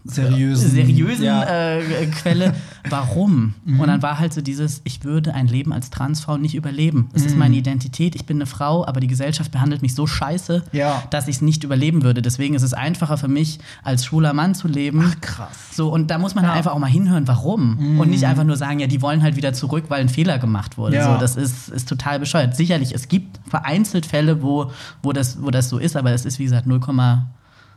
[0.05, 0.71] Seriösen.
[0.71, 1.43] seriösen Ja.
[1.43, 2.53] äh, Quelle,
[2.89, 3.53] warum?
[3.65, 7.09] Und dann war halt so dieses, ich würde ein Leben als Transfrau nicht überleben.
[7.13, 10.63] Es ist meine Identität, ich bin eine Frau, aber die Gesellschaft behandelt mich so scheiße,
[10.71, 11.03] Ja.
[11.09, 12.21] dass ich es nicht überleben würde.
[12.21, 15.03] Deswegen ist es einfacher für mich, als schwuler Mann zu leben.
[15.05, 15.75] Ach, krass.
[15.75, 17.99] So, und da muss man halt einfach auch mal hinhören, warum.
[17.99, 20.77] Und nicht einfach nur sagen, ja, die wollen halt wieder zurück, weil ein Fehler gemacht
[20.77, 20.95] wurde.
[20.95, 21.13] Ja.
[21.13, 22.55] So, das ist, ist total bescheuert.
[22.55, 24.71] Sicherlich, es gibt vereinzelt Fälle, wo,
[25.03, 26.79] wo, das, wo das so ist, aber es ist, wie gesagt, 0,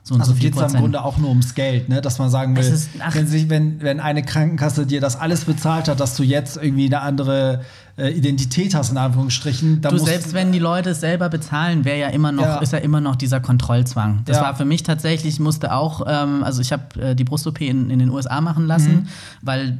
[0.05, 0.81] so und Also so viel geht es im Prozent.
[0.83, 2.01] Grunde auch nur ums Geld, ne?
[2.01, 5.89] dass man sagen will, ist- wenn, sich, wenn, wenn eine Krankenkasse dir das alles bezahlt
[5.89, 7.61] hat, dass du jetzt irgendwie eine andere
[7.97, 12.33] Identität hast, in Anführungsstrichen, Du, selbst wenn die Leute es selber bezahlen, wäre ja immer
[12.33, 12.59] noch, Ja.
[12.59, 14.23] ist ja immer noch dieser Kontrollzwang.
[14.25, 14.45] Das Ja.
[14.45, 17.99] war für mich tatsächlich, musste auch, ähm, also ich habe äh, die Brust-OP in, in
[17.99, 19.07] den USA machen lassen, Mhm.
[19.43, 19.79] weil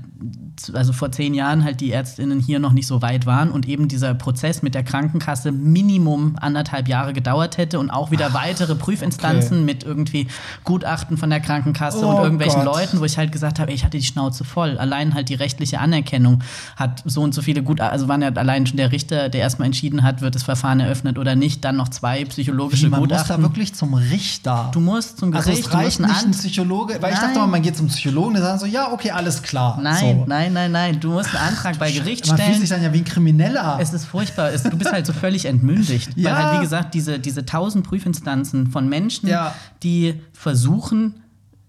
[0.75, 3.89] also vor zehn Jahren halt die Ärztinnen hier noch nicht so weit waren und eben
[3.89, 9.65] dieser Prozess mit der Krankenkasse Minimum anderthalb Jahre gedauert hätte und auch wieder weitere Prüfinstanzen
[9.65, 10.29] mit irgendwie
[10.65, 12.77] Gutachten von der Krankenkasse Oh und irgendwelchen Gott.
[12.77, 14.77] Leuten, wo ich halt gesagt habe, ich hatte die Schnauze voll.
[14.79, 16.43] Allein halt die rechtliche Anerkennung
[16.77, 19.67] hat so und so viele gut, also waren ja allein schon der Richter, der erstmal
[19.67, 23.17] entschieden hat, wird das Verfahren eröffnet oder nicht, dann noch zwei psychologische man muss da
[23.23, 23.43] Gutachten.
[23.43, 24.71] wirklich zum Richter.
[24.73, 27.27] du musst zum also Gericht, es du reicht musst nicht ein Psychologe, weil ich Nein.
[27.29, 29.79] dachte mal, man geht zum Psychologen, der sagen so, ja, okay, alles klar.
[29.83, 30.25] Nein, so.
[30.27, 31.01] nein, nein, nein.
[31.01, 32.61] Du musst einen Antrag bei Gericht Man fühlt stellen.
[32.61, 33.79] sich dann ja wie ein Krimineller.
[33.81, 34.51] Es ist furchtbar.
[34.53, 36.11] Es, du bist halt so völlig entmündigt.
[36.17, 36.31] Ja.
[36.37, 39.55] Weil halt, wie gesagt, diese, diese tausend Prüfinstanzen von Menschen, Ja.
[39.83, 41.23] die versuchen,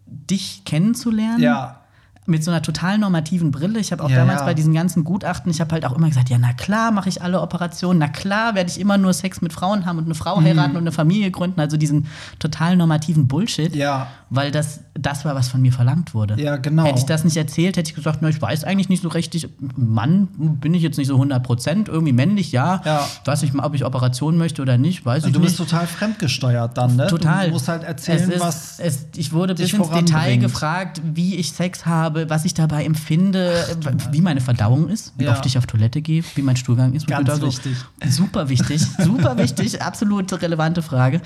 [0.06, 1.42] dich kennenzulernen.
[1.42, 1.80] ja.
[2.26, 3.80] Mit so einer total normativen Brille.
[3.80, 4.46] Ich habe auch Ja, damals ja.
[4.46, 7.22] bei diesen ganzen Gutachten, ich habe halt auch immer gesagt, ja, na klar mache ich
[7.22, 10.42] alle Operationen, na klar werde ich immer nur Sex mit Frauen haben und eine Frau
[10.42, 12.08] heiraten und eine Familie gründen, also diesen
[12.40, 14.08] total normativen Bullshit, Ja.
[14.30, 16.42] weil das, das war, was von mir verlangt wurde.
[16.42, 16.86] Ja, genau.
[16.86, 19.50] Hätte ich das nicht erzählt, hätte ich gesagt, na, ich weiß eigentlich nicht so richtig,
[19.76, 22.82] Mann bin ich jetzt nicht so 100 Prozent, irgendwie männlich, ja.
[22.86, 23.08] Ja.
[23.26, 25.70] Weiß nicht mal, ob ich Operationen möchte oder nicht, weiß Also ich du bist nicht.
[25.70, 27.08] total fremdgesteuert dann, ne?
[27.08, 27.48] Total.
[27.48, 28.80] Du musst halt erzählen, ist, was.
[28.80, 33.66] Es, ich wurde bis ins Detail gefragt, wie ich Sex habe, was ich dabei empfinde,
[34.12, 35.32] wie meine Verdauung ist, wie Ja.
[35.32, 37.08] oft ich auf Toilette gehe, wie mein Stuhlgang ist.
[37.08, 37.76] Ganz so, wichtig.
[38.08, 41.22] Super wichtig, super wichtig, absolut relevante Frage.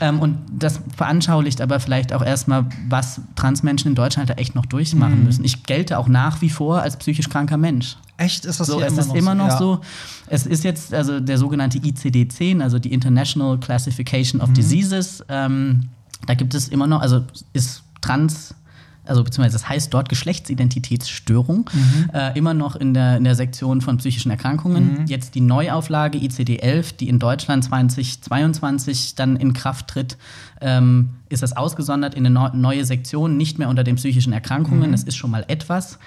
[0.00, 4.66] Ähm, und das veranschaulicht aber vielleicht auch erstmal, was Transmenschen in Deutschland da echt noch
[4.66, 5.24] durchmachen Mhm.
[5.24, 5.44] müssen.
[5.44, 7.96] Ich gelte auch nach wie vor als psychisch kranker Mensch.
[8.18, 9.58] Echt ist das So, es immer ist noch immer noch Ja.
[9.58, 9.80] so.
[10.26, 14.44] Es ist jetzt also der sogenannte ICD-10, also die International Classification Mhm.
[14.44, 15.24] of Diseases.
[15.28, 15.88] Ähm,
[16.26, 18.54] da gibt es immer noch, also ist trans,
[19.04, 22.10] also beziehungsweise das heißt dort Geschlechtsidentitätsstörung, Mhm.
[22.12, 25.06] äh, immer noch in der, in der Sektion von psychischen Erkrankungen.
[25.06, 30.16] Jetzt die Neuauflage ICD-11, die in Deutschland 2022 dann in Kraft tritt,
[30.60, 34.88] ähm, ist das ausgesondert in eine neu- neue Sektion, nicht mehr unter den psychischen Erkrankungen.
[34.88, 34.92] Mhm.
[34.92, 35.98] Das ist schon mal etwas.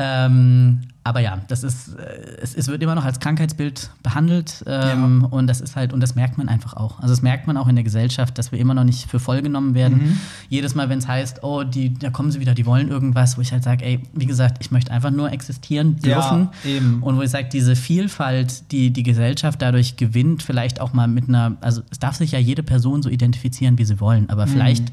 [0.00, 5.24] Ähm, aber ja, das ist, äh, es, es wird immer noch als Krankheitsbild behandelt ähm,
[5.24, 7.00] und das ist halt, und das merkt man einfach auch.
[7.00, 9.42] Also das merkt man auch in der Gesellschaft, dass wir immer noch nicht für voll
[9.42, 9.98] genommen werden.
[9.98, 10.20] Mhm.
[10.50, 13.40] Jedes Mal, wenn es heißt, oh, die, da kommen sie wieder, die wollen irgendwas, wo
[13.40, 16.50] ich halt sage, ey, wie gesagt, ich möchte einfach nur existieren dürfen.
[16.62, 17.02] Ja, eben.
[17.02, 21.28] Und wo ich sage, diese Vielfalt, die die Gesellschaft dadurch gewinnt, vielleicht auch mal mit
[21.28, 24.92] einer, also es darf sich ja jede Person so identifizieren, wie sie wollen, aber vielleicht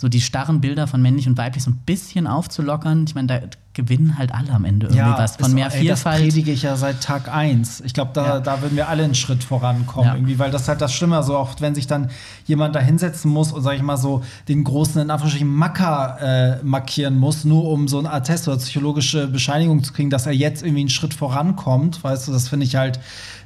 [0.00, 3.04] so die starren Bilder von männlich und weiblich so ein bisschen aufzulockern.
[3.06, 3.40] Ich meine, da
[3.74, 5.36] gewinnen halt alle am Ende irgendwie was.
[5.36, 6.22] Von ist- mehr ey, Das Vielfalt.
[6.22, 7.82] predige ich ja seit Tag 1.
[7.82, 8.40] Ich glaube, da, Ja.
[8.40, 10.14] da würden wir alle einen Schritt vorankommen, Ja.
[10.14, 12.08] irgendwie, weil das halt das Schlimme, also auch wenn sich dann
[12.46, 16.16] jemand da hinsetzen muss und, sag ich mal, so den großen, in Anführungsstrichen, Macker
[16.60, 20.32] äh, markieren muss, nur um so ein Attest oder psychologische Bescheinigung zu kriegen, dass er
[20.32, 22.98] jetzt irgendwie einen Schritt vorankommt, weißt du, das finde ich halt,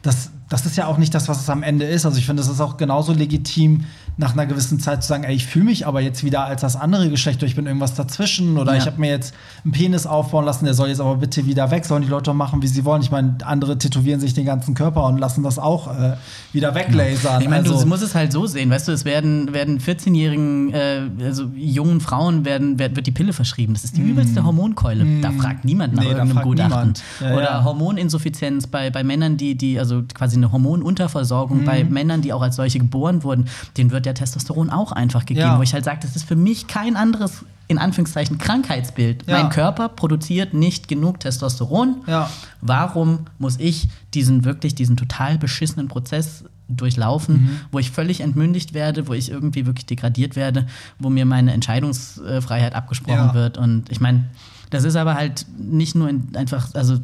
[0.02, 2.06] das, das ist ja auch nicht das, was es am Ende ist.
[2.06, 3.84] Also ich finde, es ist auch genauso legitim,
[4.16, 6.77] nach einer gewissen Zeit zu sagen, ey, ich fühle mich aber jetzt wieder als das
[6.77, 8.79] andere Geschlecht oder ich bin irgendwas dazwischen oder Ja.
[8.79, 11.87] ich habe mir jetzt einen Penis aufbauen lassen, der soll jetzt aber bitte wieder weg,
[11.87, 13.00] sollen die Leute machen, wie sie wollen.
[13.00, 16.16] Ich meine, andere tätowieren sich den ganzen Körper und lassen das auch äh,
[16.53, 17.40] wieder weglasern.
[17.40, 20.74] Ich meine, also, du musst es halt so sehen, weißt du, es werden, werden 14-jährigen,
[20.74, 23.72] äh, also jungen Frauen werden, wird, die Pille verschrieben.
[23.72, 25.07] Das ist die übelste Hormonkeule.
[25.22, 26.07] Da fragt niemand nach Mm.
[26.07, 26.92] Nee, irgendeinem Gutachten.
[27.20, 27.64] Ja, Oder ja.
[27.64, 32.57] Hormoninsuffizienz bei, bei Männern, die, die, also quasi eine Hormonunterversorgung bei Männern, die auch als
[32.57, 33.46] solche geboren wurden,
[33.77, 35.59] denen wird der Testosteron auch einfach gegeben, Ja.
[35.59, 39.24] wo ich halt sage, das ist für mich kein anderes in Anführungszeichen Krankheitsbild.
[39.27, 39.40] Ja.
[39.40, 42.03] Mein Körper produziert nicht genug Testosteron.
[42.07, 42.29] Ja.
[42.61, 47.50] Warum muss ich diesen wirklich diesen total beschissenen Prozess durchlaufen, Mhm.
[47.72, 50.66] wo ich völlig entmündigt werde, wo ich irgendwie wirklich degradiert werde,
[50.98, 53.35] wo mir meine Entscheidungsfreiheit abgesprochen Ja.
[53.35, 54.24] wird und ich meine,
[54.70, 56.94] das ist aber halt nicht nur in, einfach, also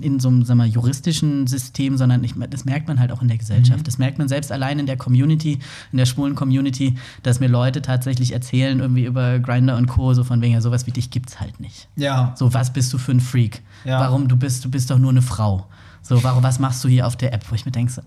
[0.00, 3.28] in so einem sagen wir, juristischen System, sondern ich, das merkt man halt auch in
[3.28, 3.40] der Mhm.
[3.40, 3.86] Gesellschaft.
[3.86, 5.58] Das merkt man selbst allein in der Community,
[5.92, 10.24] in der schwulen Community, dass mir Leute tatsächlich erzählen, irgendwie über Grinder und Co., so
[10.24, 11.88] von wegen, ja, sowas wie dich gibt's halt nicht.
[11.96, 12.32] Ja.
[12.36, 13.62] So, was bist du für ein Freak?
[13.84, 14.00] Ja.
[14.00, 15.66] Warum du bist, du bist doch nur eine Frau.
[16.02, 17.44] So, warum, was machst du hier auf der App?
[17.50, 18.02] Wo ich mir denke, so,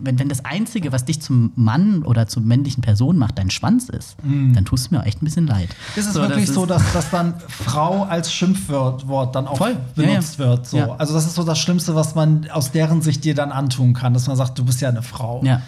[0.00, 3.88] wenn, wenn das Einzige, was dich zum Mann oder zur männlichen Person macht, dein Schwanz
[3.88, 5.68] ist, dann tust du mir auch echt ein bisschen leid.
[5.68, 5.98] Mm.
[6.00, 9.58] Ist es So, wirklich das so, dass, dass dann Frau als Schimpfwort Wort dann auch
[9.58, 9.76] Voll.
[9.96, 10.46] Ja, benutzt ja.
[10.46, 10.66] wird?
[10.66, 10.76] So.
[10.76, 10.94] Ja.
[10.96, 14.14] Also das ist so das Schlimmste, was man aus deren Sicht dir dann antun kann,
[14.14, 15.42] dass man sagt, du bist ja eine Frau.
[15.44, 15.62] Ja.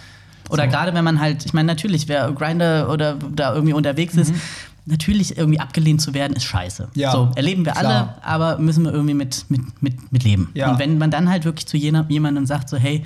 [0.48, 0.70] Oder So.
[0.70, 4.32] gerade wenn man halt, ich meine, natürlich, wer Grinder oder da irgendwie unterwegs ist,
[4.86, 6.84] natürlich irgendwie abgelehnt zu werden, ist scheiße.
[6.94, 7.00] Mhm.
[7.00, 7.84] Ja, so, erleben wir klar.
[7.84, 10.50] alle, aber müssen wir irgendwie mit, mit, mit, mit leben.
[10.54, 10.70] Ja.
[10.70, 13.02] Und wenn man dann halt wirklich zu jener, jemandem sagt, so, hey,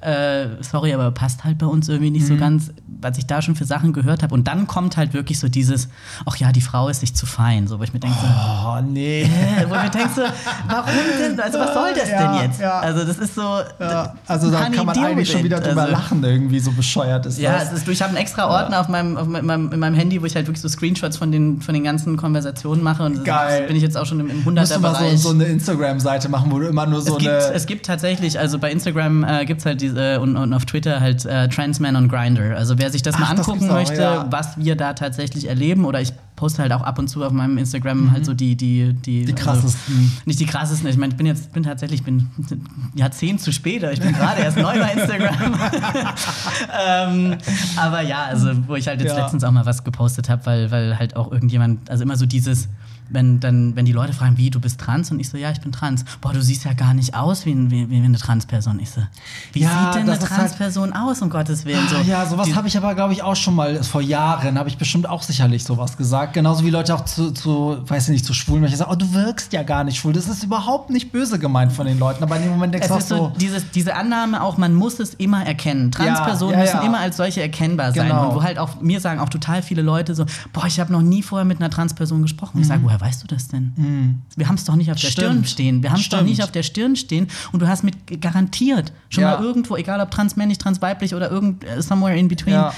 [0.00, 2.38] äh, sorry, aber passt halt bei uns irgendwie nicht so Mhm.
[2.38, 4.34] ganz, was ich da schon für Sachen gehört habe.
[4.34, 5.88] Und dann kommt halt wirklich so dieses,
[6.26, 7.66] ach ja, die Frau ist sich zu fein.
[7.66, 9.22] So, wo ich mir denke, so, Oh, nee.
[9.58, 10.22] äh, wo ich mir denke so,
[10.68, 11.40] warum denn?
[11.40, 12.60] Also was soll das Ja, denn jetzt?
[12.60, 12.78] ja.
[12.80, 13.60] Also das ist so.
[13.80, 17.26] Ja, also da kann man deal eigentlich schon wieder drüber Also- lachen, irgendwie so bescheuert
[17.26, 17.72] ist Ja, das.
[17.72, 20.34] ist, ich habe einen extra Ordner auf meinem, auf meinem, in meinem Handy, wo ich
[20.34, 23.02] halt wirklich so Screenshots von den, von den ganzen Konversationen mache.
[23.04, 23.66] Und Geil.
[23.66, 25.18] bin ich jetzt auch schon im, im Musst du mal so, 100er-Bereich.
[25.20, 27.52] so eine Instagram-Seite machen, wo du immer nur so es, gibt, eine.
[27.54, 31.00] es gibt tatsächlich, also bei Instagram äh, gibt es halt diese und, und auf Twitter
[31.00, 32.56] halt äh, Transman on Grinder.
[32.56, 34.26] Also wer sich das Ach, mal das angucken gibt's auch, möchte, ja.
[34.30, 37.58] was wir da tatsächlich erleben, oder ich poste halt auch ab und zu auf meinem
[37.58, 39.26] Instagram halt so die die die, Mhm.
[39.26, 39.94] Die krassesten.
[39.96, 40.88] Also, nicht die krassesten.
[40.88, 42.28] Ich meine, ich bin jetzt bin tatsächlich bin
[42.94, 43.82] Jahrzehnt zu spät.
[43.82, 45.54] aber Ich bin gerade erst neu bei Instagram.
[46.88, 47.36] ähm,
[47.76, 49.22] aber ja, also wo ich halt jetzt Ja.
[49.22, 52.68] letztens auch mal was gepostet habe, weil weil halt auch irgendjemand, also immer so dieses
[53.10, 55.10] wenn, dann, wenn die Leute fragen, wie, du bist trans?
[55.10, 56.04] Und ich so, ja, ich bin trans.
[56.20, 58.78] Boah, du siehst ja gar nicht aus wie, wie, wie eine Transperson.
[58.80, 59.00] Ich so,
[59.52, 61.86] wie Ja, sieht denn eine halt- Transperson aus, um Gottes Willen?
[61.88, 64.68] So, Ah, ja, sowas habe ich aber, glaube ich, auch schon mal vor Jahren, habe
[64.68, 66.32] ich bestimmt auch sicherlich sowas gesagt.
[66.34, 69.12] Genauso wie Leute auch zu, zu weiß ich nicht, zu schwulen, welche sagen, oh, du
[69.14, 70.12] wirkst ja gar nicht schwul.
[70.12, 72.22] Das ist überhaupt nicht böse gemeint von den Leuten.
[72.22, 74.56] Aber in dem Moment denkst Es du auch ist so, so, dieses, diese Annahme auch,
[74.58, 75.90] man muss es immer erkennen.
[75.92, 78.08] Transpersonen Ja, ja, müssen immer als solche erkennbar sein.
[78.08, 78.28] Genau.
[78.30, 81.02] Und wo halt auch, mir sagen auch total viele Leute so, boah, ich habe noch
[81.02, 82.56] nie vorher mit einer Transperson gesprochen.
[82.56, 84.20] Und ich sage, woher weißt du das denn?
[84.36, 85.12] Wir haben es doch nicht auf der Mhm.
[85.12, 85.28] Stimmt.
[85.32, 85.82] Stirn stehen.
[85.82, 87.28] Wir haben es doch nicht auf der Stirn stehen.
[87.52, 89.36] Und du hast mit garantiert schon Ja.
[89.36, 92.72] mal irgendwo, egal ob transmännlich, transweiblich oder irgend, äh, somewhere in between, Ja.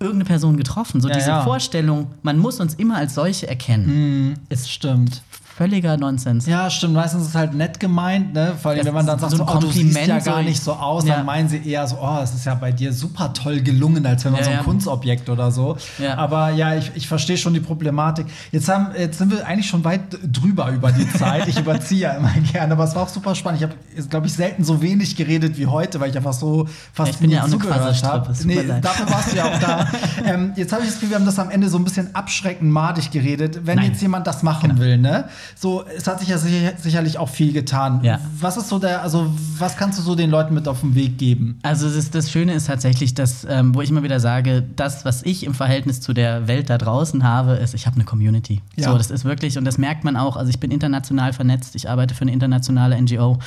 [0.00, 1.00] irgendeine Person getroffen.
[1.00, 1.42] So Ja, diese.
[1.42, 5.22] Vorstellung, man muss uns immer als solche erkennen, ist stimmt.
[5.56, 6.44] Völliger Nonsens.
[6.46, 6.94] Ja, stimmt.
[6.94, 8.52] Meistens ist es halt nett gemeint, ne?
[8.60, 10.62] Vor allem, Das wenn man dann sagt, so so, oh, du siehst ja gar nicht
[10.62, 11.16] so aus, Ja.
[11.16, 14.24] dann meinen sie eher so, oh, es ist ja bei dir super toll gelungen, als
[14.24, 14.62] wenn man Ja, so ein ja.
[14.62, 15.76] Kunstobjekt oder so.
[16.16, 18.26] Aber ja, ich, ich verstehe schon die Problematik.
[18.52, 21.48] Jetzt, haben, jetzt sind wir eigentlich schon weit drüber über die Zeit.
[21.48, 23.62] Ich überziehe ja immer gerne, aber es war auch super spannend.
[23.62, 27.12] Ich habe, glaube ich, selten so wenig geredet wie heute, weil ich einfach so fast
[27.12, 28.32] ich bin ja auch zugehört habe.
[28.44, 28.84] leid.
[28.84, 29.86] dafür warst du ja auch da.
[30.26, 32.70] ähm, jetzt habe ich das Gefühl, wir haben das am Ende so ein bisschen abschreckend
[32.70, 33.60] madig geredet.
[33.64, 33.92] Wenn Nein.
[33.92, 35.24] jetzt jemand das machen will, ne?
[35.54, 38.02] So, es hat sich ja sicher, sicherlich auch viel getan.
[38.02, 38.20] Ja.
[38.40, 41.18] Was ist so der, also was kannst du so den Leuten mit auf den Weg
[41.18, 41.58] geben?
[41.62, 45.22] Also das, das Schöne ist tatsächlich, dass, ähm, wo ich immer wieder sage, das, was
[45.22, 48.62] ich im Verhältnis zu der Welt da draußen habe, ist, ich habe eine Community.
[48.76, 48.90] Ja.
[48.90, 51.88] So, das ist wirklich, und das merkt man auch, also ich bin international vernetzt, ich
[51.88, 53.38] arbeite für eine internationale NGO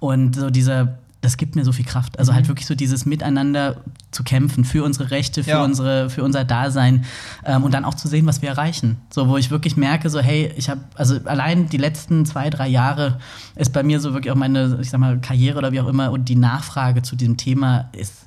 [0.00, 2.18] und so dieser das gibt mir so viel Kraft.
[2.20, 2.36] Also Mhm.
[2.36, 3.76] halt wirklich so dieses Miteinander
[4.16, 5.64] zu kämpfen für unsere Rechte, für, Ja.
[5.64, 7.04] unsere, für unser Dasein
[7.44, 8.96] ähm, und dann auch zu sehen, was wir erreichen.
[9.10, 12.68] So, wo ich wirklich merke, so, hey, ich habe, also allein die letzten zwei, drei
[12.68, 13.18] Jahre
[13.54, 16.10] ist bei mir so wirklich auch meine, ich sag mal, Karriere oder wie auch immer
[16.10, 18.25] und die Nachfrage zu diesem Thema ist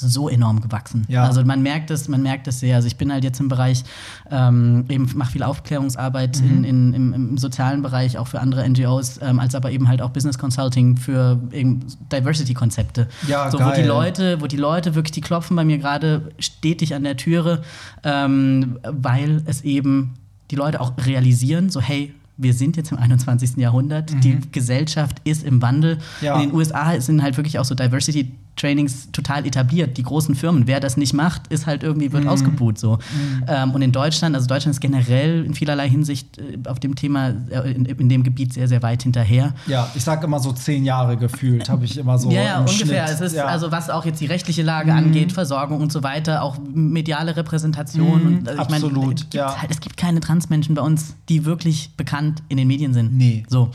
[0.00, 1.04] so enorm gewachsen.
[1.08, 1.24] Ja.
[1.24, 2.76] Also man merkt es, man merkt es sehr.
[2.76, 3.84] Also ich bin halt jetzt im Bereich,
[4.30, 9.20] ähm, eben mache viel Aufklärungsarbeit in, in, im, im sozialen Bereich, auch für andere NGOs,
[9.22, 11.80] ähm, als aber eben halt auch Business Consulting für eben
[12.12, 13.08] Diversity-Konzepte.
[13.28, 13.86] Ja, so, wo die geil.
[13.86, 17.62] Leute, wo die Leute wirklich, die klopfen bei mir gerade stetig an der Türe,
[18.02, 20.14] ähm, weil es eben
[20.50, 23.56] die Leute auch realisieren, so hey, wir sind jetzt im 21.
[23.56, 25.96] Jahrhundert, die Gesellschaft ist im Wandel.
[25.96, 26.00] Mhm.
[26.20, 26.34] Ja.
[26.40, 29.96] In den USA sind halt wirklich auch so Diversity Trainings total etabliert.
[29.96, 32.12] Die großen Firmen, wer das nicht macht, ist halt irgendwie Mhm.
[32.12, 32.98] wird ausgebuht so.
[33.48, 37.30] Ähm, und in Deutschland, also Deutschland ist generell in vielerlei Hinsicht äh, auf dem Thema
[37.50, 39.54] äh, in, in dem Gebiet sehr sehr weit hinterher.
[39.66, 42.30] Ja, ich sag immer so zehn Jahre gefühlt, habe ich immer so.
[42.32, 43.06] ja, ja, ungefähr.
[43.06, 43.14] Schnitt.
[43.14, 43.44] Es ist ja.
[43.44, 43.50] Mhm.
[43.50, 48.20] also was auch jetzt die rechtliche Lage angeht, Versorgung und so weiter, auch mediale Repräsentation.
[48.20, 49.60] Mhm, und, also ich meine, absolut, es gibt ja.
[49.60, 53.16] halt, es gibt keine Transmenschen bei uns, die wirklich bekannt in den Medien sind.
[53.16, 53.44] Nee.
[53.48, 53.70] So.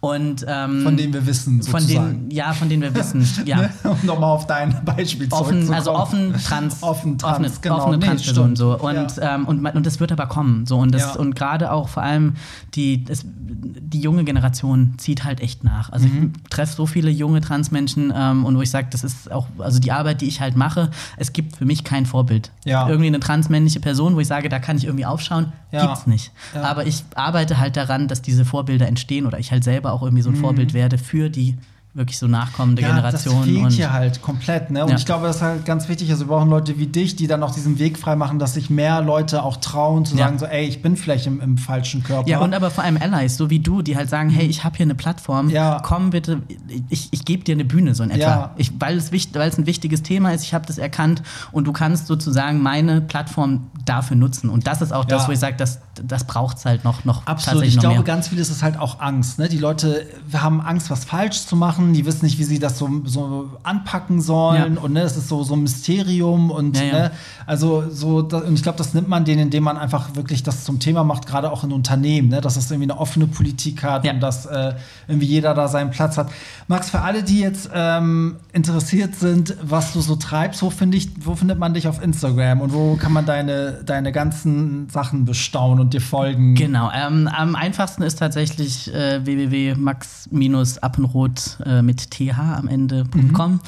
[0.00, 2.10] Und, ähm, Von denen wir wissen, von sozusagen.
[2.28, 3.26] denen, ja, von denen wir wissen.
[3.46, 3.68] ja.
[3.84, 7.78] um nochmal auf dein Beispiel offen, Also offen, trans, offen, trans, offene, genau.
[7.78, 8.78] offene Nee, Transpersonen so.
[8.78, 9.34] Und, Ja.
[9.34, 10.66] ähm, und, und das wird aber kommen.
[10.66, 10.78] So.
[10.78, 11.12] Und, das, Ja.
[11.16, 12.34] und gerade auch vor allem
[12.74, 15.90] die, das, die junge Generation zieht halt echt nach.
[15.90, 16.32] Also Mhm.
[16.44, 19.80] ich treffe so viele junge Transmenschen ähm, und wo ich sage, das ist auch, also
[19.80, 22.52] die Arbeit, die ich halt mache, es gibt für mich kein Vorbild.
[22.64, 22.86] Ja.
[22.88, 26.30] Irgendwie eine transmännliche Person, wo ich sage, da kann ich irgendwie aufschauen, gibt's nicht.
[26.54, 30.22] Aber ich arbeite halt daran, dass diese Vorbilder entstehen oder ich halt selber auch irgendwie
[30.22, 31.56] so ein Vorbild werde für die
[31.98, 32.88] wirklich so nachkommende Mhm.
[32.88, 33.34] Ja, Generation.
[33.36, 34.70] das fehlt hier halt komplett.
[34.70, 34.84] Ne?
[34.84, 34.96] Und Ja.
[34.96, 36.10] ich glaube, das ist halt ganz wichtig.
[36.10, 38.70] Also wir brauchen Leute wie dich, die dann auch diesen Weg frei machen, dass sich
[38.70, 40.24] mehr Leute auch trauen zu Ja.
[40.26, 42.28] sagen, so, ey, ich bin vielleicht im, im falschen Körper.
[42.28, 44.76] Ja, und aber vor allem Allies, so wie du, die halt sagen, hey, ich habe
[44.76, 45.52] hier eine Plattform, Mhm.
[45.52, 45.80] Ja.
[45.82, 46.40] komm bitte,
[46.88, 48.20] ich, ich gebe dir eine Bühne so in etwa.
[48.22, 48.50] Ja.
[48.56, 51.22] Ich, weil, es weil es ein wichtiges Thema ist, ich habe das erkannt
[51.52, 54.48] und du kannst sozusagen meine Plattform dafür nutzen.
[54.50, 57.26] Und das ist auch das, wo ich sage, das, das braucht es halt noch, noch
[57.26, 57.64] Absolut.
[57.64, 58.04] Ich glaube, mehr.
[58.04, 59.38] ganz viel ist es halt auch Angst.
[59.38, 59.48] Ne?
[59.48, 61.87] Die Leute haben Angst, was falsch zu machen.
[61.92, 64.76] Die wissen nicht, wie sie das so, so anpacken sollen.
[64.76, 64.80] Ja.
[64.80, 66.50] Und ne, es ist so, so ein Mysterium.
[66.50, 66.84] Und Ja.
[66.84, 67.10] Ne,
[67.48, 70.64] also so, da, und ich glaube, das nimmt man denen, indem man einfach wirklich das
[70.64, 72.42] zum Thema macht, gerade auch in Unternehmen, ne?
[72.42, 74.74] dass es irgendwie eine offene Politik hat und dass äh,
[75.06, 76.30] irgendwie jeder da seinen Platz hat.
[76.66, 81.08] Max, für alle, die jetzt ähm, interessiert sind, was du so treibst, wo, find ich,
[81.24, 85.80] wo findet man dich auf Instagram und wo kann man deine, deine ganzen Sachen bestaunen
[85.80, 86.54] und dir folgen?
[86.54, 93.60] Genau, ähm, am einfachsten ist tatsächlich äh, www.max-appenroth äh, mit th am Ende.com Mhm.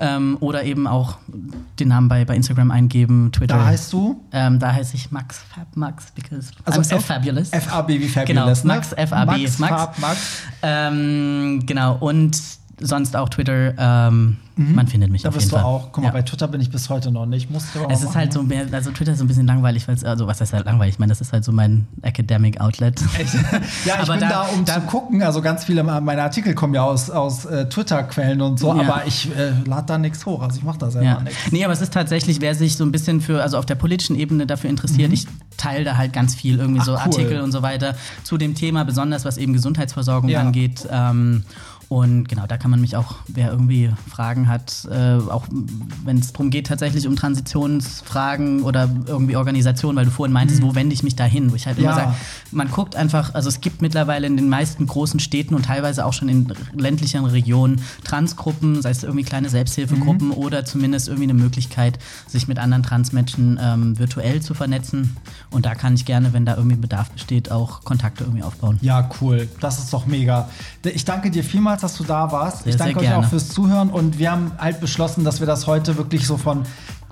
[0.00, 1.18] ähm, oder eben auch
[1.78, 3.56] den Namen bei, bei Instagram eingeben, Twitter.
[3.56, 4.20] Da heißt du?
[4.32, 7.50] Ähm, da heiße ich Max Fab Max, because Also I'm so F- fabulous.
[7.50, 8.76] FAB wie Fabulous, Genau, ne?
[8.76, 9.72] Max, FAB Max, Max.
[9.72, 10.18] Fab, Max.
[10.62, 12.40] Ähm, genau, und
[12.80, 13.74] sonst auch Twitter.
[13.78, 15.64] Ähm, Man findet mich Da auf bist jeden du Fall.
[15.64, 15.88] auch.
[15.90, 16.12] Guck mal, Ja.
[16.12, 17.50] bei Twitter bin ich bis heute noch nicht.
[17.50, 19.88] Muss ich aber Es ist halt so, mehr, also Twitter ist so ein bisschen langweilig,
[19.88, 20.94] weil es, also was heißt halt langweilig?
[20.94, 23.00] Ich meine, das ist halt so mein Academic Outlet.
[23.18, 23.34] Echt?
[23.34, 23.40] Ja,
[23.84, 25.22] ich Aber bin da- da, um da- zu gucken.
[25.22, 28.82] Also ganz viele meiner Artikel kommen ja aus, aus äh, Twitter-Quellen und so, Ja.
[28.82, 30.40] aber ich äh, lade da nichts hoch.
[30.42, 31.20] Also ich mache da selber Ja.
[31.20, 31.38] nichts.
[31.50, 34.14] Nee, aber es ist tatsächlich, wer sich so ein bisschen für, also auf der politischen
[34.16, 35.26] Ebene dafür interessiert, ich
[35.56, 36.98] teile da halt ganz viel irgendwie Ach, so cool.
[36.98, 40.86] Artikel und so weiter zu dem Thema, besonders was eben Gesundheitsversorgung angeht.
[40.90, 41.44] Ähm,
[41.94, 45.44] und genau, da kann man mich auch, wer irgendwie Fragen hat, äh, auch
[46.04, 50.74] wenn es darum geht, tatsächlich um Transitionsfragen oder irgendwie Organisation, weil du vorhin meintest, wo
[50.74, 51.50] wende ich mich da hin?
[51.50, 51.84] Wo ich halt Mhm.
[51.84, 51.90] Ja.
[51.92, 52.14] immer sage,
[52.52, 56.12] man guckt einfach, also es gibt mittlerweile in den meisten großen Städten und teilweise auch
[56.12, 60.34] schon in ländlicheren Regionen Transgruppen, sei es irgendwie kleine Selbsthilfegruppen Mhm.
[60.34, 65.16] oder zumindest irgendwie eine Möglichkeit, sich mit anderen Transmenschen ähm, virtuell zu vernetzen.
[65.50, 68.78] Und da kann ich gerne, wenn da irgendwie Bedarf besteht, auch Kontakte irgendwie aufbauen.
[68.80, 69.48] Ja, cool.
[69.60, 70.48] Das ist doch mega.
[70.82, 72.64] Ich danke dir vielmals, dass du da warst.
[72.64, 73.24] Sehr, ich danke euch gerne.
[73.24, 76.64] auch fürs Zuhören und wir haben halt beschlossen, dass wir das heute wirklich so von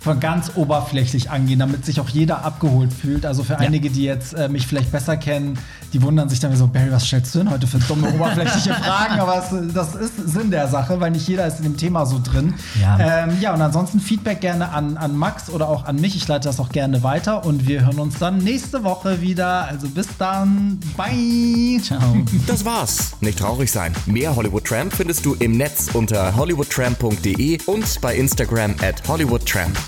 [0.03, 3.25] von ganz oberflächlich angehen, damit sich auch jeder abgeholt fühlt.
[3.25, 5.59] Also für einige, die jetzt äh, mich vielleicht besser kennen,
[5.93, 9.21] die wundern sich dann so, Barry, was stellst du denn heute für dumme oberflächliche Fragen?
[9.21, 12.21] Aber es, das ist Sinn der Sache, weil nicht jeder ist in dem Thema so
[12.23, 12.55] drin.
[12.81, 12.99] Ja.
[12.99, 16.17] Ähm, ja, und ansonsten Feedback gerne an, an Max oder auch an mich.
[16.17, 19.67] Ich leite das auch gerne weiter und wir hören uns dann nächste Woche wieder.
[19.67, 20.81] Also bis dann.
[20.97, 21.81] Bye.
[21.83, 22.01] Ciao.
[22.47, 23.13] Das war's.
[23.21, 23.93] Nicht traurig sein.
[24.07, 29.79] Mehr Hollywood Tramp findest du im Netz unter hollywoodtramp.de und bei Instagram at hollywoodtramp.